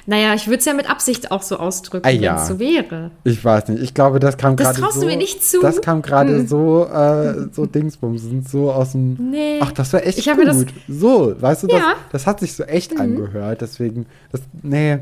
[0.10, 2.34] Naja, ich würde es ja mit Absicht auch so ausdrücken, ah, ja.
[2.34, 3.12] wenn es so wäre.
[3.26, 3.84] Ich weiß nicht.
[3.84, 4.82] Ich glaube, das kam gerade so.
[4.82, 5.62] Das traust du mir nicht zu.
[5.62, 6.48] Das kam gerade hm.
[6.48, 9.30] so, äh, so Dingsbumsen, so aus dem.
[9.30, 9.60] Nee.
[9.62, 10.48] Ach, das war echt ich gut.
[10.48, 11.94] Das, so, weißt du, das, ja.
[12.12, 13.02] das hat sich so echt mhm.
[13.02, 13.62] angehört.
[13.62, 14.98] Deswegen, das, nee,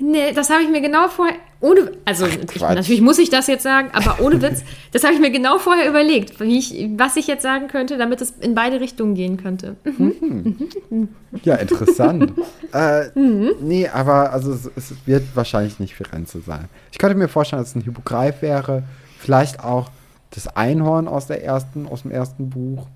[0.00, 3.64] Nee, das habe ich mir genau vorher, ohne, also ich, natürlich muss ich das jetzt
[3.64, 7.26] sagen, aber ohne Witz, das habe ich mir genau vorher überlegt, wie ich, was ich
[7.26, 9.76] jetzt sagen könnte, damit es in beide Richtungen gehen könnte.
[9.84, 10.56] Mhm.
[10.90, 11.08] Mhm.
[11.42, 12.32] Ja, interessant.
[12.72, 13.50] äh, mhm.
[13.60, 16.68] Nee, aber also es, es, wird wahrscheinlich nicht Firenze sein.
[16.92, 18.84] Ich könnte mir vorstellen, dass es ein Hippogreif wäre,
[19.18, 19.90] vielleicht auch
[20.30, 22.86] das Einhorn aus der ersten, aus dem ersten Buch.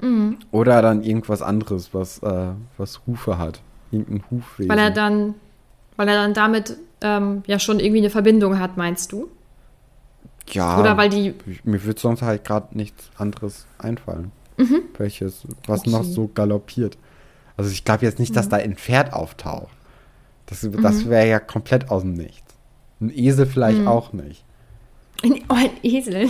[0.00, 0.38] Mhm.
[0.50, 3.60] Oder dann irgendwas anderes, was, äh, was Hufe hat.
[3.90, 4.68] Irgendein Hufwesen.
[4.68, 5.34] Weil er dann
[5.98, 9.28] weil er dann damit ähm, ja schon irgendwie eine Verbindung hat, meinst du?
[10.50, 10.80] Ja.
[10.80, 11.34] Oder weil die.
[11.64, 14.30] Mir wird sonst halt gerade nichts anderes einfallen.
[14.56, 14.82] Mhm.
[14.96, 15.90] Welches, was okay.
[15.90, 16.96] noch so galoppiert.
[17.56, 18.50] Also ich glaube jetzt nicht, dass mhm.
[18.50, 19.76] da ein Pferd auftaucht.
[20.46, 21.10] Das, das mhm.
[21.10, 22.54] wäre ja komplett aus dem Nichts.
[23.00, 23.88] Ein Esel vielleicht mhm.
[23.88, 24.44] auch nicht.
[25.24, 26.28] Ein, oh, ein Esel.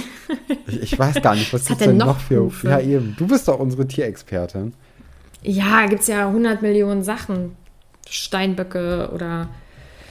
[0.66, 2.50] ich, ich, weiß gar nicht, was gibt es denn noch für.
[2.62, 3.14] Ja, eben.
[3.18, 4.72] Du bist doch unsere Tierexpertin.
[5.42, 7.54] Ja, gibt es ja 100 Millionen Sachen.
[8.10, 9.48] Steinböcke oder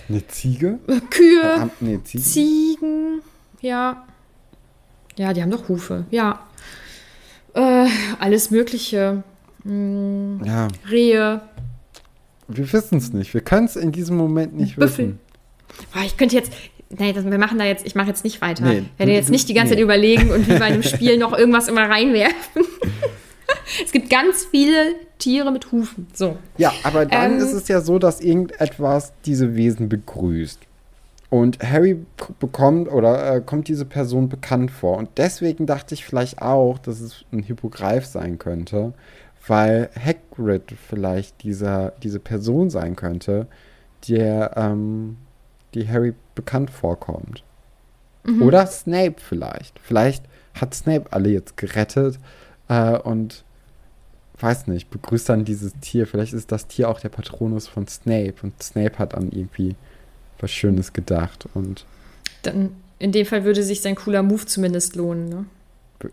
[0.09, 0.79] eine Ziege?
[1.09, 2.23] Kühe, äh, nee, Ziegen.
[2.23, 3.21] Ziegen,
[3.61, 4.05] ja.
[5.17, 6.39] Ja, die haben doch Hufe, ja.
[7.53, 7.87] Äh,
[8.19, 9.23] alles Mögliche.
[9.63, 10.67] Hm, ja.
[10.89, 11.41] Rehe.
[12.47, 13.33] Wir wissen es nicht.
[13.33, 15.05] Wir können es in diesem Moment nicht Büffel.
[15.05, 15.19] wissen.
[15.93, 16.53] Boah, ich könnte jetzt,
[16.89, 18.63] nee, das, wir machen da jetzt, ich mache jetzt nicht weiter.
[18.63, 19.77] Nee, ich werde jetzt nicht die ganze nee.
[19.77, 22.63] Zeit überlegen und wie bei einem Spiel noch irgendwas immer reinwerfen.
[23.83, 26.07] Es gibt ganz viele Tiere mit Hufen.
[26.13, 26.37] So.
[26.57, 30.59] Ja, aber dann ähm, ist es ja so, dass irgendetwas diese Wesen begrüßt.
[31.29, 32.05] Und Harry
[32.39, 34.97] bekommt oder äh, kommt diese Person bekannt vor.
[34.97, 38.93] Und deswegen dachte ich vielleicht auch, dass es ein Hippogreif sein könnte,
[39.45, 43.47] weil Hagrid vielleicht dieser, diese Person sein könnte,
[44.07, 45.17] der, ähm,
[45.73, 47.43] die Harry bekannt vorkommt.
[48.23, 48.43] Mhm.
[48.43, 49.79] Oder Snape vielleicht.
[49.79, 52.19] Vielleicht hat Snape alle jetzt gerettet
[52.69, 53.43] äh, und
[54.39, 56.07] weiß nicht, begrüßt dann dieses Tier.
[56.07, 59.75] Vielleicht ist das Tier auch der Patronus von Snape und Snape hat an irgendwie
[60.39, 61.85] was Schönes gedacht und.
[62.43, 65.45] Dann in dem Fall würde sich sein cooler Move zumindest lohnen, ne?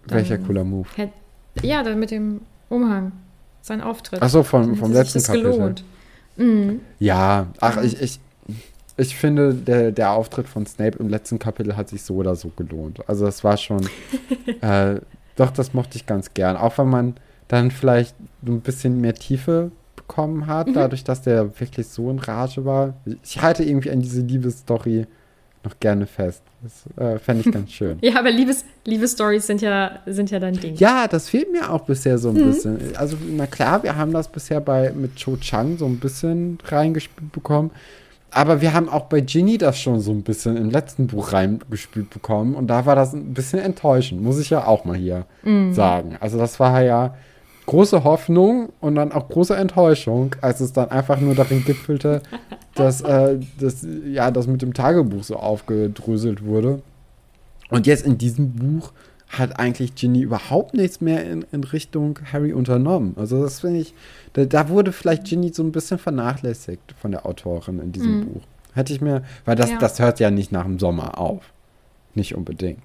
[0.07, 0.89] Welcher cooler Move?
[0.97, 1.11] Hätt,
[1.63, 3.13] ja, dann mit dem Umhang.
[3.61, 4.23] Sein Auftritt.
[4.23, 5.53] Achso, vom, vom letzten sich das Kapitel.
[5.53, 5.85] Gelohnt.
[6.37, 6.81] Mhm.
[6.99, 8.21] Ja, ach, ich, ich,
[8.97, 12.51] ich finde, der, der Auftritt von Snape im letzten Kapitel hat sich so oder so
[12.57, 13.09] gelohnt.
[13.09, 13.89] Also das war schon,
[14.61, 14.97] äh,
[15.37, 16.57] doch, das mochte ich ganz gern.
[16.57, 17.15] Auch wenn man
[17.55, 18.15] dann vielleicht
[18.47, 20.75] ein bisschen mehr Tiefe bekommen hat, mhm.
[20.75, 22.95] dadurch, dass der wirklich so in Rage war.
[23.23, 25.07] Ich halte irgendwie an diese Liebesstory
[25.65, 26.43] noch gerne fest.
[26.63, 27.99] Das äh, fände ich ganz schön.
[28.03, 30.77] ja, aber Liebes, Liebesstories sind ja, sind ja dein Ding.
[30.77, 32.47] Ja, das fehlt mir auch bisher so ein mhm.
[32.47, 32.79] bisschen.
[32.97, 37.33] Also, na klar, wir haben das bisher bei mit Cho Chang so ein bisschen reingespielt
[37.33, 37.71] bekommen.
[38.31, 42.11] Aber wir haben auch bei Ginny das schon so ein bisschen im letzten Buch reingespielt
[42.11, 42.57] bekommen.
[42.57, 45.73] Und da war das ein bisschen enttäuschend, muss ich ja auch mal hier mhm.
[45.73, 46.17] sagen.
[46.21, 47.15] Also, das war ja
[47.67, 52.23] große Hoffnung und dann auch große Enttäuschung, als es dann einfach nur darin gipfelte,
[52.75, 56.83] dass äh, das, ja, das mit dem Tagebuch so aufgedröselt wurde.
[57.71, 58.93] Und jetzt in diesem Buch
[59.29, 63.15] hat eigentlich Ginny überhaupt nichts mehr in, in Richtung Harry unternommen.
[63.17, 63.95] Also das finde ich,
[64.35, 68.27] da, da, wurde vielleicht Ginny so ein bisschen vernachlässigt von der Autorin in diesem mhm.
[68.27, 68.43] Buch.
[68.75, 69.79] Hätte ich mir, weil das, ja.
[69.79, 71.53] das hört ja nicht nach dem Sommer auf.
[72.15, 72.83] Nicht unbedingt.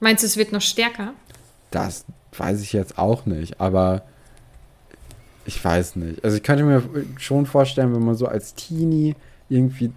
[0.00, 1.12] Meinst du, es wird noch stärker?
[1.70, 2.04] Das
[2.36, 4.02] weiß ich jetzt auch nicht, aber
[5.44, 6.24] ich weiß nicht.
[6.24, 6.82] Also ich könnte mir
[7.18, 9.14] schon vorstellen, wenn man so als Teenie
[9.48, 9.90] irgendwie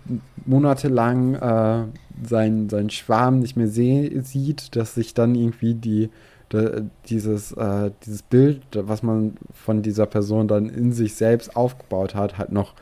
[0.45, 1.83] monatelang äh,
[2.27, 6.09] seinen, seinen Schwarm nicht mehr sieht, dass sich dann irgendwie die,
[6.51, 12.15] de, dieses, äh, dieses Bild, was man von dieser Person dann in sich selbst aufgebaut
[12.15, 12.73] hat, halt noch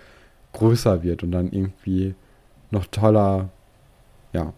[0.53, 2.15] größer wird und dann irgendwie
[2.71, 3.49] noch toller,
[4.33, 4.53] ja.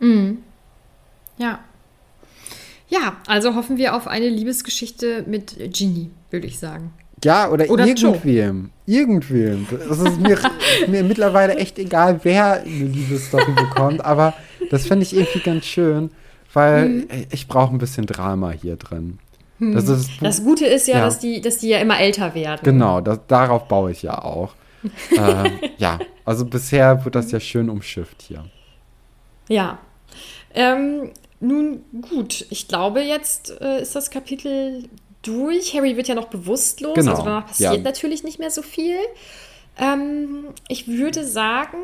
[0.00, 0.38] Mhm.
[1.36, 1.60] Ja.
[2.88, 6.92] Ja, also hoffen wir auf eine Liebesgeschichte mit Ginny, würde ich sagen.
[7.22, 8.70] Ja, oder, oder irgendwem.
[8.86, 8.98] Joe.
[9.00, 9.66] Irgendwem.
[9.88, 10.38] Das ist mir,
[10.86, 14.34] mir mittlerweile echt egal, wer eine Liebesstory bekommt, aber
[14.70, 16.10] das finde ich irgendwie ganz schön,
[16.52, 17.08] weil hm.
[17.30, 19.18] ich brauche ein bisschen Drama hier drin.
[19.58, 19.74] Hm.
[19.74, 22.60] Das, ist, das, Gute ist ja, ja, Dass, die, dass die ja immer älter werden.
[22.62, 24.54] Genau, das, darauf baue ich ja auch.
[25.10, 28.44] äh, ja, also bisher wird das ja schön umschifft hier.
[29.48, 29.78] Ja.
[30.54, 34.88] Ähm, nun gut, ich glaube, jetzt äh, ist das Kapitel
[35.22, 35.74] durch.
[35.74, 37.12] Harry wird ja noch bewusstlos, genau.
[37.12, 37.80] also danach passiert ja.
[37.80, 38.98] natürlich nicht mehr so viel.
[39.76, 41.78] Ähm, ich würde sagen,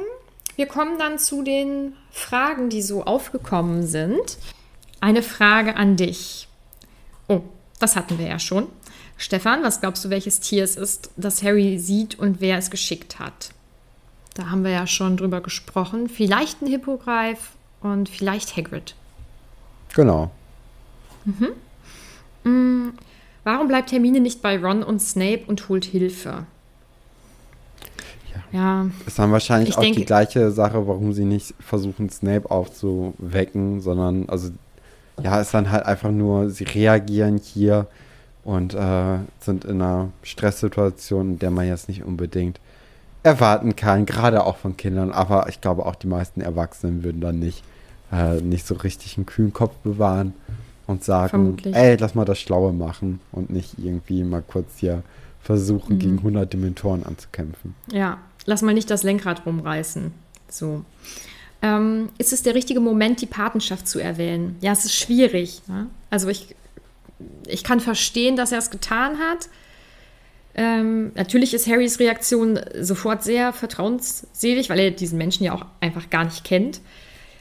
[0.57, 4.39] wir kommen dann zu den Fragen, die so aufgekommen sind.
[5.01, 6.49] Eine Frage an dich.
[7.29, 7.43] Oh,
[7.79, 8.69] das hatten wir ja schon.
[9.17, 13.19] Stefan, was glaubst du, welches Tier es ist, das Harry sieht und wer es geschickt
[13.19, 13.51] hat?
[14.35, 16.09] Da haben wir ja schon drüber gesprochen.
[16.09, 18.97] Vielleicht ein Hippogreif und vielleicht Hagrid.
[19.95, 20.31] Genau.
[21.25, 21.49] Mhm.
[22.45, 22.93] Mm,
[23.45, 26.47] Warum bleibt Hermine nicht bei Ron und Snape und holt Hilfe?
[28.53, 28.87] Ja.
[29.07, 34.29] ist dann wahrscheinlich auch denke, die gleiche Sache, warum sie nicht versuchen, Snape aufzuwecken, sondern,
[34.29, 34.51] also,
[35.23, 37.87] ja, ist dann halt einfach nur, sie reagieren hier
[38.45, 42.61] und äh, sind in einer Stresssituation, in der man jetzt nicht unbedingt
[43.25, 45.11] erwarten kann, gerade auch von Kindern.
[45.13, 47.63] Aber ich glaube, auch die meisten Erwachsenen würden dann nicht,
[48.15, 50.35] äh, nicht so richtig einen kühlen Kopf bewahren
[50.87, 51.75] und sagen, Vermutlich.
[51.75, 55.03] ey, lass mal das Schlaue machen und nicht irgendwie mal kurz hier
[55.43, 55.99] versuchen, mhm.
[55.99, 57.75] gegen 100 Dementoren anzukämpfen.
[57.91, 60.13] Ja, lass mal nicht das Lenkrad rumreißen.
[60.49, 60.85] So.
[61.63, 64.57] Ähm, ist es der richtige Moment, die Patenschaft zu erwähnen?
[64.61, 65.63] Ja, es ist schwierig.
[65.67, 65.87] Ne?
[66.11, 66.55] Also ich,
[67.47, 69.49] ich kann verstehen, dass er es getan hat.
[70.55, 76.11] Ähm, natürlich ist Harrys Reaktion sofort sehr vertrauensselig, weil er diesen Menschen ja auch einfach
[76.11, 76.81] gar nicht kennt.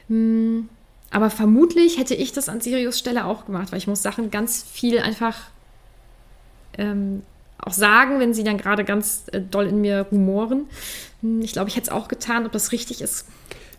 [0.08, 0.70] Hm,
[1.12, 4.63] aber vermutlich hätte ich das an Sirius Stelle auch gemacht, weil ich muss Sachen ganz
[4.63, 5.38] viel einfach
[6.78, 7.22] ähm,
[7.60, 10.66] auch sagen, wenn sie dann gerade ganz äh, doll in mir rumoren.
[11.22, 13.28] Hm, ich glaube, ich hätte es auch getan, ob das richtig ist.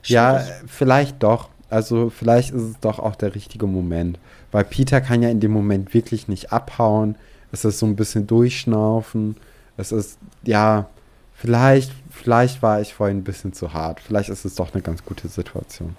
[0.03, 0.11] Schwierig.
[0.11, 1.49] Ja, vielleicht doch.
[1.71, 4.19] Also vielleicht ist es doch auch der richtige Moment.
[4.53, 7.17] Weil Peter kann ja in dem Moment wirklich nicht abhauen.
[7.51, 9.37] Es ist so ein bisschen durchschnaufen.
[9.77, 10.89] Es ist, ja,
[11.35, 14.01] vielleicht, vielleicht war ich vorhin ein bisschen zu hart.
[14.01, 15.97] Vielleicht ist es doch eine ganz gute Situation.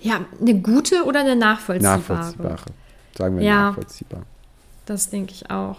[0.00, 1.98] Ja, eine gute oder eine nachvollziehbare?
[1.98, 2.64] Nachvollziehbare.
[3.16, 4.22] Sagen wir ja, nachvollziehbar.
[4.84, 5.78] Das denke ich auch.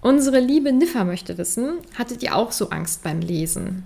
[0.00, 3.84] Unsere liebe Niffer möchte wissen, hattet ihr auch so Angst beim Lesen?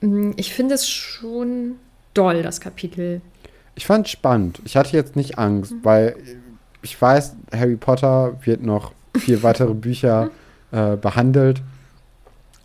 [0.00, 1.76] Hm, ich finde es schon
[2.12, 3.20] doll, das Kapitel.
[3.74, 4.60] Ich fand es spannend.
[4.64, 5.84] Ich hatte jetzt nicht Angst, mhm.
[5.84, 6.16] weil
[6.82, 10.30] ich weiß, Harry Potter wird noch vier weitere Bücher
[10.70, 11.62] äh, behandelt.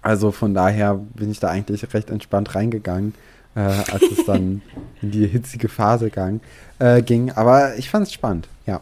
[0.02, 3.14] Also von daher bin ich da eigentlich recht entspannt reingegangen
[3.56, 4.62] äh, als es dann
[5.02, 6.42] in die hitzige Phase gang,
[6.80, 7.32] äh, ging.
[7.32, 8.82] Aber ich fand es spannend, ja.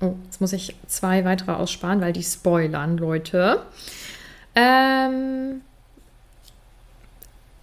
[0.00, 3.62] Oh, jetzt muss ich zwei weitere aussparen, weil die spoilern, Leute.
[4.54, 5.62] Ähm,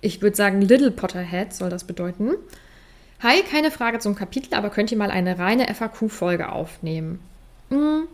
[0.01, 2.31] ich würde sagen, Little Potterhead soll das bedeuten.
[3.21, 7.19] Hi, keine Frage zum Kapitel, aber könnt ihr mal eine reine FAQ-Folge aufnehmen?
[7.69, 8.07] Hm,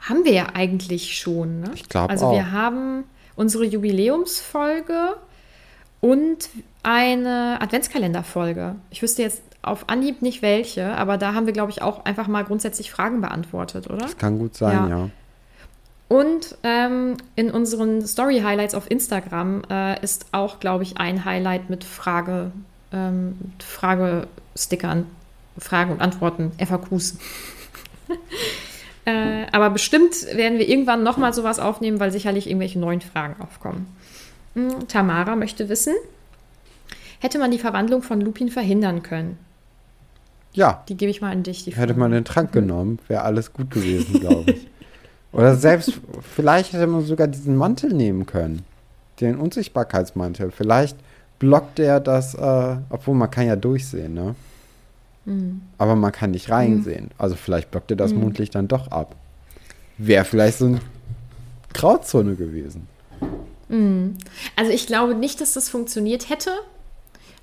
[0.00, 1.60] haben wir ja eigentlich schon.
[1.60, 1.70] Ne?
[1.74, 3.04] Ich glaube Also wir haben
[3.34, 5.16] unsere Jubiläumsfolge
[6.02, 6.50] und
[6.82, 8.74] eine Adventskalenderfolge.
[8.90, 12.26] Ich wüsste jetzt auf Anhieb nicht welche, aber da haben wir, glaube ich, auch einfach
[12.26, 13.98] mal grundsätzlich Fragen beantwortet, oder?
[13.98, 14.88] Das kann gut sein, ja.
[14.88, 15.10] ja.
[16.08, 21.84] Und ähm, in unseren Story-Highlights auf Instagram äh, ist auch, glaube ich, ein Highlight mit
[21.84, 22.50] Frage,
[22.92, 25.06] ähm, Fragestickern,
[25.56, 27.16] Fragen und Antworten, FAQs.
[29.04, 33.86] äh, aber bestimmt werden wir irgendwann nochmal sowas aufnehmen, weil sicherlich irgendwelche neuen Fragen aufkommen.
[34.54, 35.94] Hm, Tamara möchte wissen,
[37.20, 39.38] hätte man die Verwandlung von Lupin verhindern können?
[40.52, 40.84] Ja.
[40.88, 41.66] Die gebe ich mal an dich.
[41.76, 44.68] hätte man den Trank genommen, wäre alles gut gewesen, glaube ich.
[45.32, 45.98] Oder selbst,
[46.34, 48.64] vielleicht hätte man sogar diesen Mantel nehmen können.
[49.20, 50.50] Den Unsichtbarkeitsmantel.
[50.50, 50.96] Vielleicht
[51.38, 54.34] blockt er das, äh, obwohl man kann ja durchsehen, ne?
[55.24, 55.62] Mhm.
[55.78, 57.06] Aber man kann nicht reinsehen.
[57.06, 57.10] Mhm.
[57.16, 58.20] Also vielleicht blockt er das mhm.
[58.20, 59.16] Mondlicht dann doch ab.
[59.96, 60.80] Wäre vielleicht so eine
[61.72, 62.88] Grauzone gewesen.
[63.72, 64.18] Mhm.
[64.54, 66.50] Also ich glaube nicht, dass das funktioniert hätte,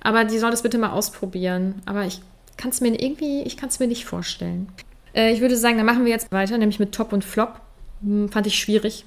[0.00, 1.82] aber die soll das bitte mal ausprobieren.
[1.84, 2.22] Aber ich
[2.56, 4.68] kann es mir irgendwie, ich kann es mir nicht vorstellen.
[5.14, 7.60] Äh, ich würde sagen, dann machen wir jetzt weiter, nämlich mit Top und Flop.
[8.02, 9.04] Hm, fand ich schwierig.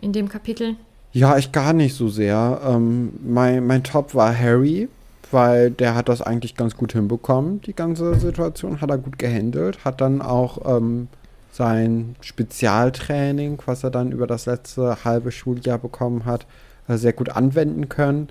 [0.00, 0.76] in dem Kapitel?
[1.12, 2.60] Ja, ich gar nicht so sehr.
[2.64, 4.88] Ähm, mein, mein Top war Harry,
[5.30, 7.60] weil der hat das eigentlich ganz gut hinbekommen.
[7.62, 11.08] Die ganze Situation hat er gut gehandelt, hat dann auch ähm,
[11.52, 16.46] sein Spezialtraining, was er dann über das letzte halbe Schuljahr bekommen hat,
[16.88, 18.28] äh, sehr gut anwenden können.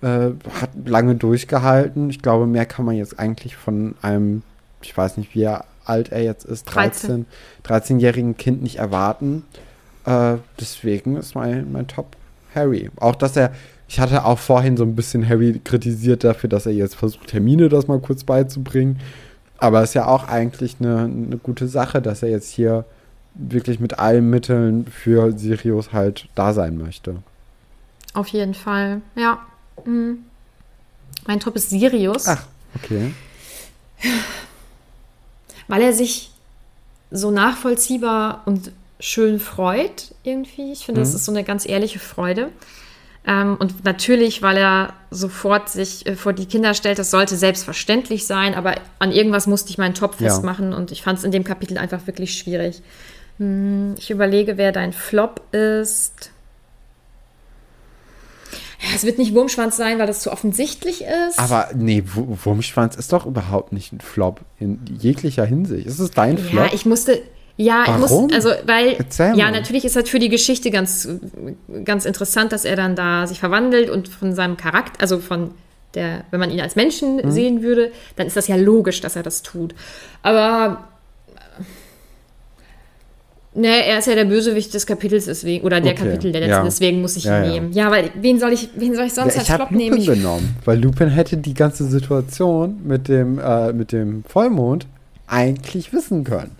[0.00, 2.08] Äh, hat lange durchgehalten.
[2.10, 4.42] Ich glaube, mehr kann man jetzt eigentlich von einem,
[4.80, 5.48] ich weiß nicht, wie
[5.84, 7.26] alt er jetzt ist, 13,
[7.64, 9.44] 13-jährigen Kind nicht erwarten.
[10.04, 12.16] Äh, deswegen ist mein, mein Top
[12.54, 12.90] Harry.
[12.96, 13.52] Auch, dass er,
[13.88, 17.68] ich hatte auch vorhin so ein bisschen Harry kritisiert dafür, dass er jetzt versucht, Termine
[17.68, 19.00] das mal kurz beizubringen.
[19.58, 22.84] Aber es ist ja auch eigentlich eine, eine gute Sache, dass er jetzt hier
[23.34, 27.16] wirklich mit allen Mitteln für Sirius halt da sein möchte.
[28.14, 29.38] Auf jeden Fall, ja.
[29.84, 30.24] Mhm.
[31.26, 32.26] Mein Top ist Sirius.
[32.26, 32.44] Ach,
[32.74, 33.12] okay.
[35.68, 36.30] Weil er sich
[37.10, 40.72] so nachvollziehbar und schön freut, irgendwie.
[40.72, 41.04] Ich finde, mhm.
[41.04, 42.50] das ist so eine ganz ehrliche Freude.
[43.28, 48.26] Ähm, und natürlich, weil er sofort sich äh, vor die Kinder stellt, das sollte selbstverständlich
[48.26, 50.76] sein, aber an irgendwas musste ich meinen Topf festmachen ja.
[50.78, 52.80] und ich fand es in dem Kapitel einfach wirklich schwierig.
[53.38, 56.30] Hm, ich überlege, wer dein Flop ist.
[58.80, 61.38] Ja, es wird nicht Wurmschwanz sein, weil das zu offensichtlich ist.
[61.38, 65.86] Aber nee, Wurmschwanz ist doch überhaupt nicht ein Flop in jeglicher Hinsicht.
[65.86, 66.66] Ist es dein Flop?
[66.68, 67.20] Ja, ich musste,
[67.60, 68.04] ja, Warum?
[68.04, 69.50] ich muss, also, weil, Erzähl ja, mal.
[69.50, 71.08] natürlich ist das für die Geschichte ganz,
[71.84, 75.50] ganz interessant, dass er dann da sich verwandelt und von seinem Charakter, also von
[75.94, 77.30] der, wenn man ihn als Menschen mhm.
[77.32, 79.74] sehen würde, dann ist das ja logisch, dass er das tut.
[80.22, 80.84] Aber,
[83.54, 86.04] ne, er ist ja der Bösewicht des Kapitels, deswegen, oder der okay.
[86.04, 86.62] Kapitel der letzten, ja.
[86.62, 87.72] deswegen muss ich ihn ja, nehmen.
[87.72, 87.90] Ja.
[87.90, 89.96] weil, wen soll ich, wen soll ich sonst als Flop nehmen?
[89.96, 94.86] Ich habe genommen, weil Lupin hätte die ganze Situation mit dem, äh, mit dem Vollmond
[95.26, 96.57] eigentlich wissen können.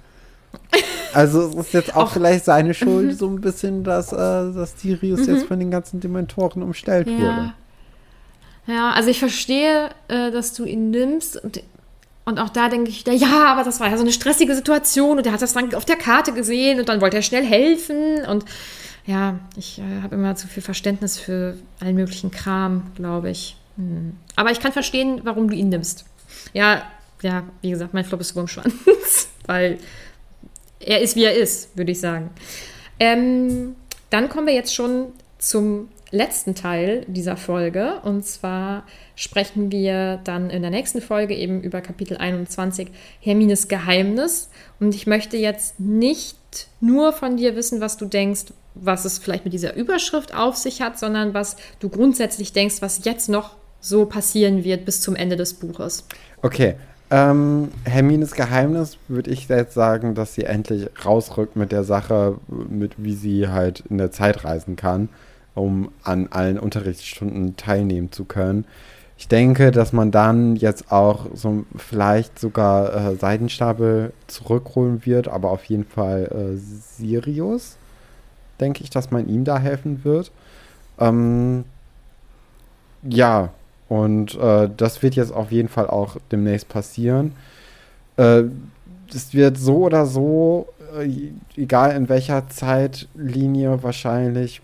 [1.12, 3.12] Also es ist jetzt auch, auch vielleicht seine Schuld, mhm.
[3.12, 5.34] so ein bisschen, dass, äh, dass Sirius mhm.
[5.34, 7.18] jetzt von den ganzen Dementoren umstellt ja.
[7.18, 7.52] wurde.
[8.66, 11.62] Ja, also ich verstehe, äh, dass du ihn nimmst und,
[12.26, 15.18] und auch da denke ich wieder, ja, aber das war ja so eine stressige Situation
[15.18, 18.24] und er hat das dann auf der Karte gesehen und dann wollte er schnell helfen
[18.26, 18.44] und
[19.06, 23.56] ja, ich äh, habe immer zu viel Verständnis für allen möglichen Kram, glaube ich.
[23.76, 24.12] Hm.
[24.36, 26.04] Aber ich kann verstehen, warum du ihn nimmst.
[26.52, 26.82] Ja,
[27.22, 28.74] ja, wie gesagt, mein Flop ist Wurmschwanz,
[29.46, 29.78] weil
[30.80, 32.30] er ist, wie er ist, würde ich sagen.
[33.00, 33.76] Ähm,
[34.10, 38.00] dann kommen wir jetzt schon zum letzten Teil dieser Folge.
[38.02, 42.88] Und zwar sprechen wir dann in der nächsten Folge eben über Kapitel 21
[43.20, 44.48] Hermines Geheimnis.
[44.80, 46.36] Und ich möchte jetzt nicht
[46.80, 50.80] nur von dir wissen, was du denkst, was es vielleicht mit dieser Überschrift auf sich
[50.80, 55.36] hat, sondern was du grundsätzlich denkst, was jetzt noch so passieren wird bis zum Ende
[55.36, 56.06] des Buches.
[56.42, 56.76] Okay,
[57.10, 62.92] ähm, Hermines Geheimnis würde ich jetzt sagen, dass sie endlich rausrückt mit der Sache, mit
[62.98, 65.08] wie sie halt in der Zeit reisen kann,
[65.54, 68.66] um an allen Unterrichtsstunden teilnehmen zu können.
[69.16, 75.50] Ich denke, dass man dann jetzt auch so vielleicht sogar äh, Seidenstapel zurückholen wird, aber
[75.50, 77.76] auf jeden Fall äh, Sirius,
[78.60, 80.30] denke ich, dass man ihm da helfen wird.
[81.00, 81.64] Ähm,
[83.02, 83.50] ja,
[83.88, 87.32] und äh, das wird jetzt auf jeden Fall auch demnächst passieren.
[88.16, 88.44] Äh,
[89.12, 94.60] es wird so oder so, äh, egal in welcher Zeitlinie wahrscheinlich,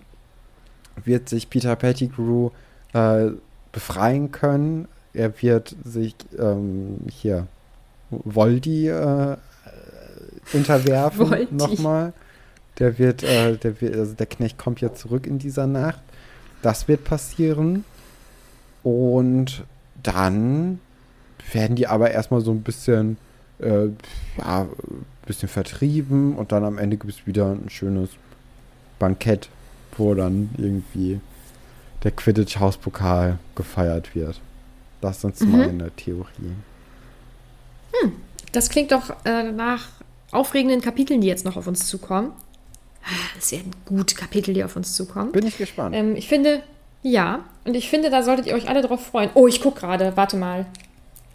[1.05, 2.51] wird sich Peter Pettigrew
[2.93, 3.31] äh,
[3.73, 4.89] befreien können.
[5.13, 7.47] Er wird sich ähm, hier
[8.11, 9.37] Voldy äh,
[10.53, 12.13] unterwerfen nochmal.
[12.79, 16.03] Der wird, äh, der wird, also der Knecht kommt ja zurück in dieser Nacht.
[16.63, 17.85] Das wird passieren.
[18.85, 19.65] Und
[20.03, 20.79] dann
[21.53, 23.17] werden die aber erstmal so ein bisschen,
[23.59, 23.89] äh,
[24.39, 24.69] ja,
[25.27, 28.11] bisschen vertrieben und dann am Ende gibt es wieder ein schönes
[28.99, 29.49] Bankett,
[29.97, 31.19] wo dann irgendwie
[32.03, 34.41] der Quidditch-Hauspokal gefeiert wird.
[35.01, 35.51] Das sind mhm.
[35.51, 36.63] meine Theorien.
[37.93, 38.13] Hm,
[38.53, 39.89] das klingt doch äh, nach
[40.31, 42.33] aufregenden Kapiteln, die jetzt noch auf uns zukommen.
[43.05, 45.33] Ah, das werden gute Kapitel, die auf uns zukommen.
[45.33, 45.95] Bin ich gespannt.
[45.95, 46.63] Ähm, ich finde,
[47.05, 49.29] ja, und ich finde, da solltet ihr euch alle drauf freuen.
[49.35, 50.65] Oh, ich gucke gerade, warte mal.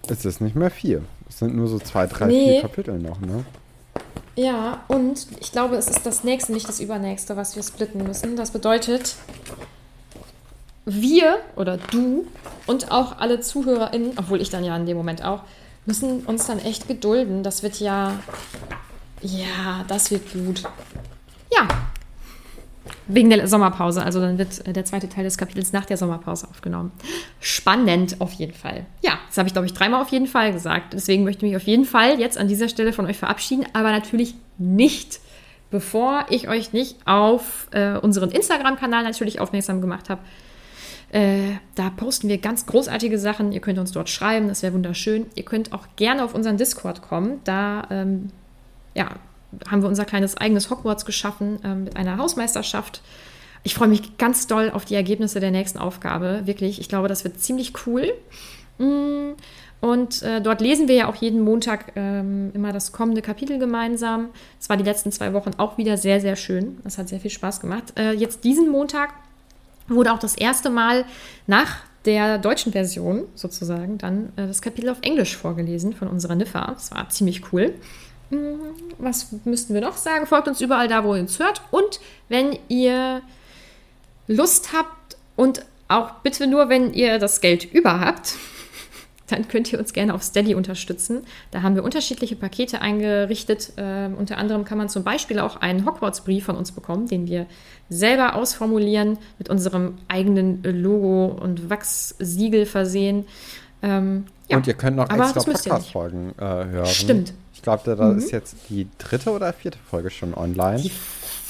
[0.07, 1.03] Es ist nicht mehr vier.
[1.30, 2.53] Es sind nur so zwei, drei, nee.
[2.53, 3.45] vier Kapitel noch, ne?
[4.36, 8.36] Ja, und ich glaube, es ist das nächste, nicht das übernächste, was wir splitten müssen.
[8.36, 9.15] Das bedeutet,
[10.86, 12.26] wir oder du
[12.65, 15.43] und auch alle ZuhörerInnen, obwohl ich dann ja in dem Moment auch,
[15.86, 17.43] müssen uns dann echt gedulden.
[17.43, 18.17] Das wird ja.
[19.22, 20.63] Ja, das wird gut.
[23.10, 24.03] Wegen der Sommerpause.
[24.03, 26.91] Also dann wird äh, der zweite Teil des Kapitels nach der Sommerpause aufgenommen.
[27.39, 28.86] Spannend auf jeden Fall.
[29.01, 30.93] Ja, das habe ich, glaube ich, dreimal auf jeden Fall gesagt.
[30.93, 33.91] Deswegen möchte ich mich auf jeden Fall jetzt an dieser Stelle von euch verabschieden, aber
[33.91, 35.20] natürlich nicht
[35.72, 40.22] bevor ich euch nicht auf äh, unseren Instagram-Kanal natürlich aufmerksam gemacht habe.
[41.12, 43.51] Äh, da posten wir ganz großartige Sachen.
[43.51, 45.26] Ihr könnt uns dort schreiben, das wäre wunderschön.
[45.36, 47.39] Ihr könnt auch gerne auf unseren Discord kommen.
[47.43, 48.30] Da ähm,
[48.93, 49.10] ja,
[49.70, 53.02] haben wir unser kleines eigenes Hogwarts geschaffen äh, mit einer Hausmeisterschaft.
[53.64, 56.41] Ich freue mich ganz doll auf die Ergebnisse der nächsten Aufgabe.
[56.45, 58.14] Wirklich, ich glaube, das wird ziemlich cool.
[58.78, 59.32] Mm,
[59.82, 64.30] und äh, dort lesen wir ja auch jeden Montag ähm, immer das kommende Kapitel gemeinsam.
[64.60, 66.78] Es war die letzten zwei Wochen auch wieder sehr, sehr schön.
[66.84, 67.93] Das hat sehr viel Spaß gemacht.
[67.97, 69.14] Äh, jetzt diesen Montag
[69.88, 71.06] wurde auch das erste Mal
[71.47, 76.72] nach der deutschen Version sozusagen dann äh, das Kapitel auf Englisch vorgelesen von unserer Niffa.
[76.74, 77.74] Das war ziemlich cool.
[78.30, 78.56] Mm,
[78.98, 80.26] was müssten wir noch sagen?
[80.26, 81.62] Folgt uns überall da, wo ihr uns hört.
[81.72, 83.22] Und wenn ihr
[84.28, 88.36] Lust habt und auch bitte nur, wenn ihr das Geld über habt,
[89.28, 91.26] dann könnt ihr uns gerne auf Steady unterstützen.
[91.52, 93.74] Da haben wir unterschiedliche Pakete eingerichtet.
[93.78, 97.48] Äh, unter anderem kann man zum Beispiel auch einen Hogwarts-Brief von uns bekommen, den wir
[97.90, 103.26] selber ausformulieren, mit unserem eigenen Logo und Wachssiegel versehen.
[103.82, 104.58] Ähm, ja.
[104.58, 106.86] Und ihr könnt noch extra Podcast-Folgen äh, hören.
[106.86, 107.34] Stimmt.
[107.60, 108.18] Ich glaube, da mhm.
[108.18, 110.82] ist jetzt die dritte oder vierte Folge schon online.
[110.82, 110.91] Die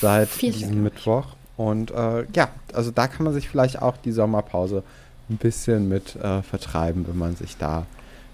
[0.01, 1.36] seit diesem Mittwoch.
[1.55, 4.82] Und äh, ja, also da kann man sich vielleicht auch die Sommerpause
[5.30, 7.86] ein bisschen mit äh, vertreiben, wenn man sich da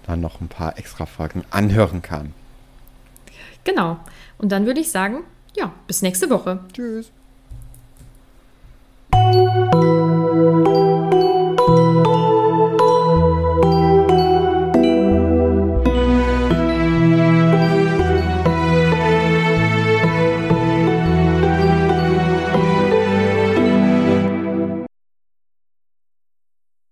[0.06, 2.32] dann noch ein paar extra Folgen anhören kann.
[3.64, 3.98] Genau.
[4.38, 5.18] Und dann würde ich sagen,
[5.54, 6.60] ja, bis nächste Woche.
[6.72, 7.10] Tschüss.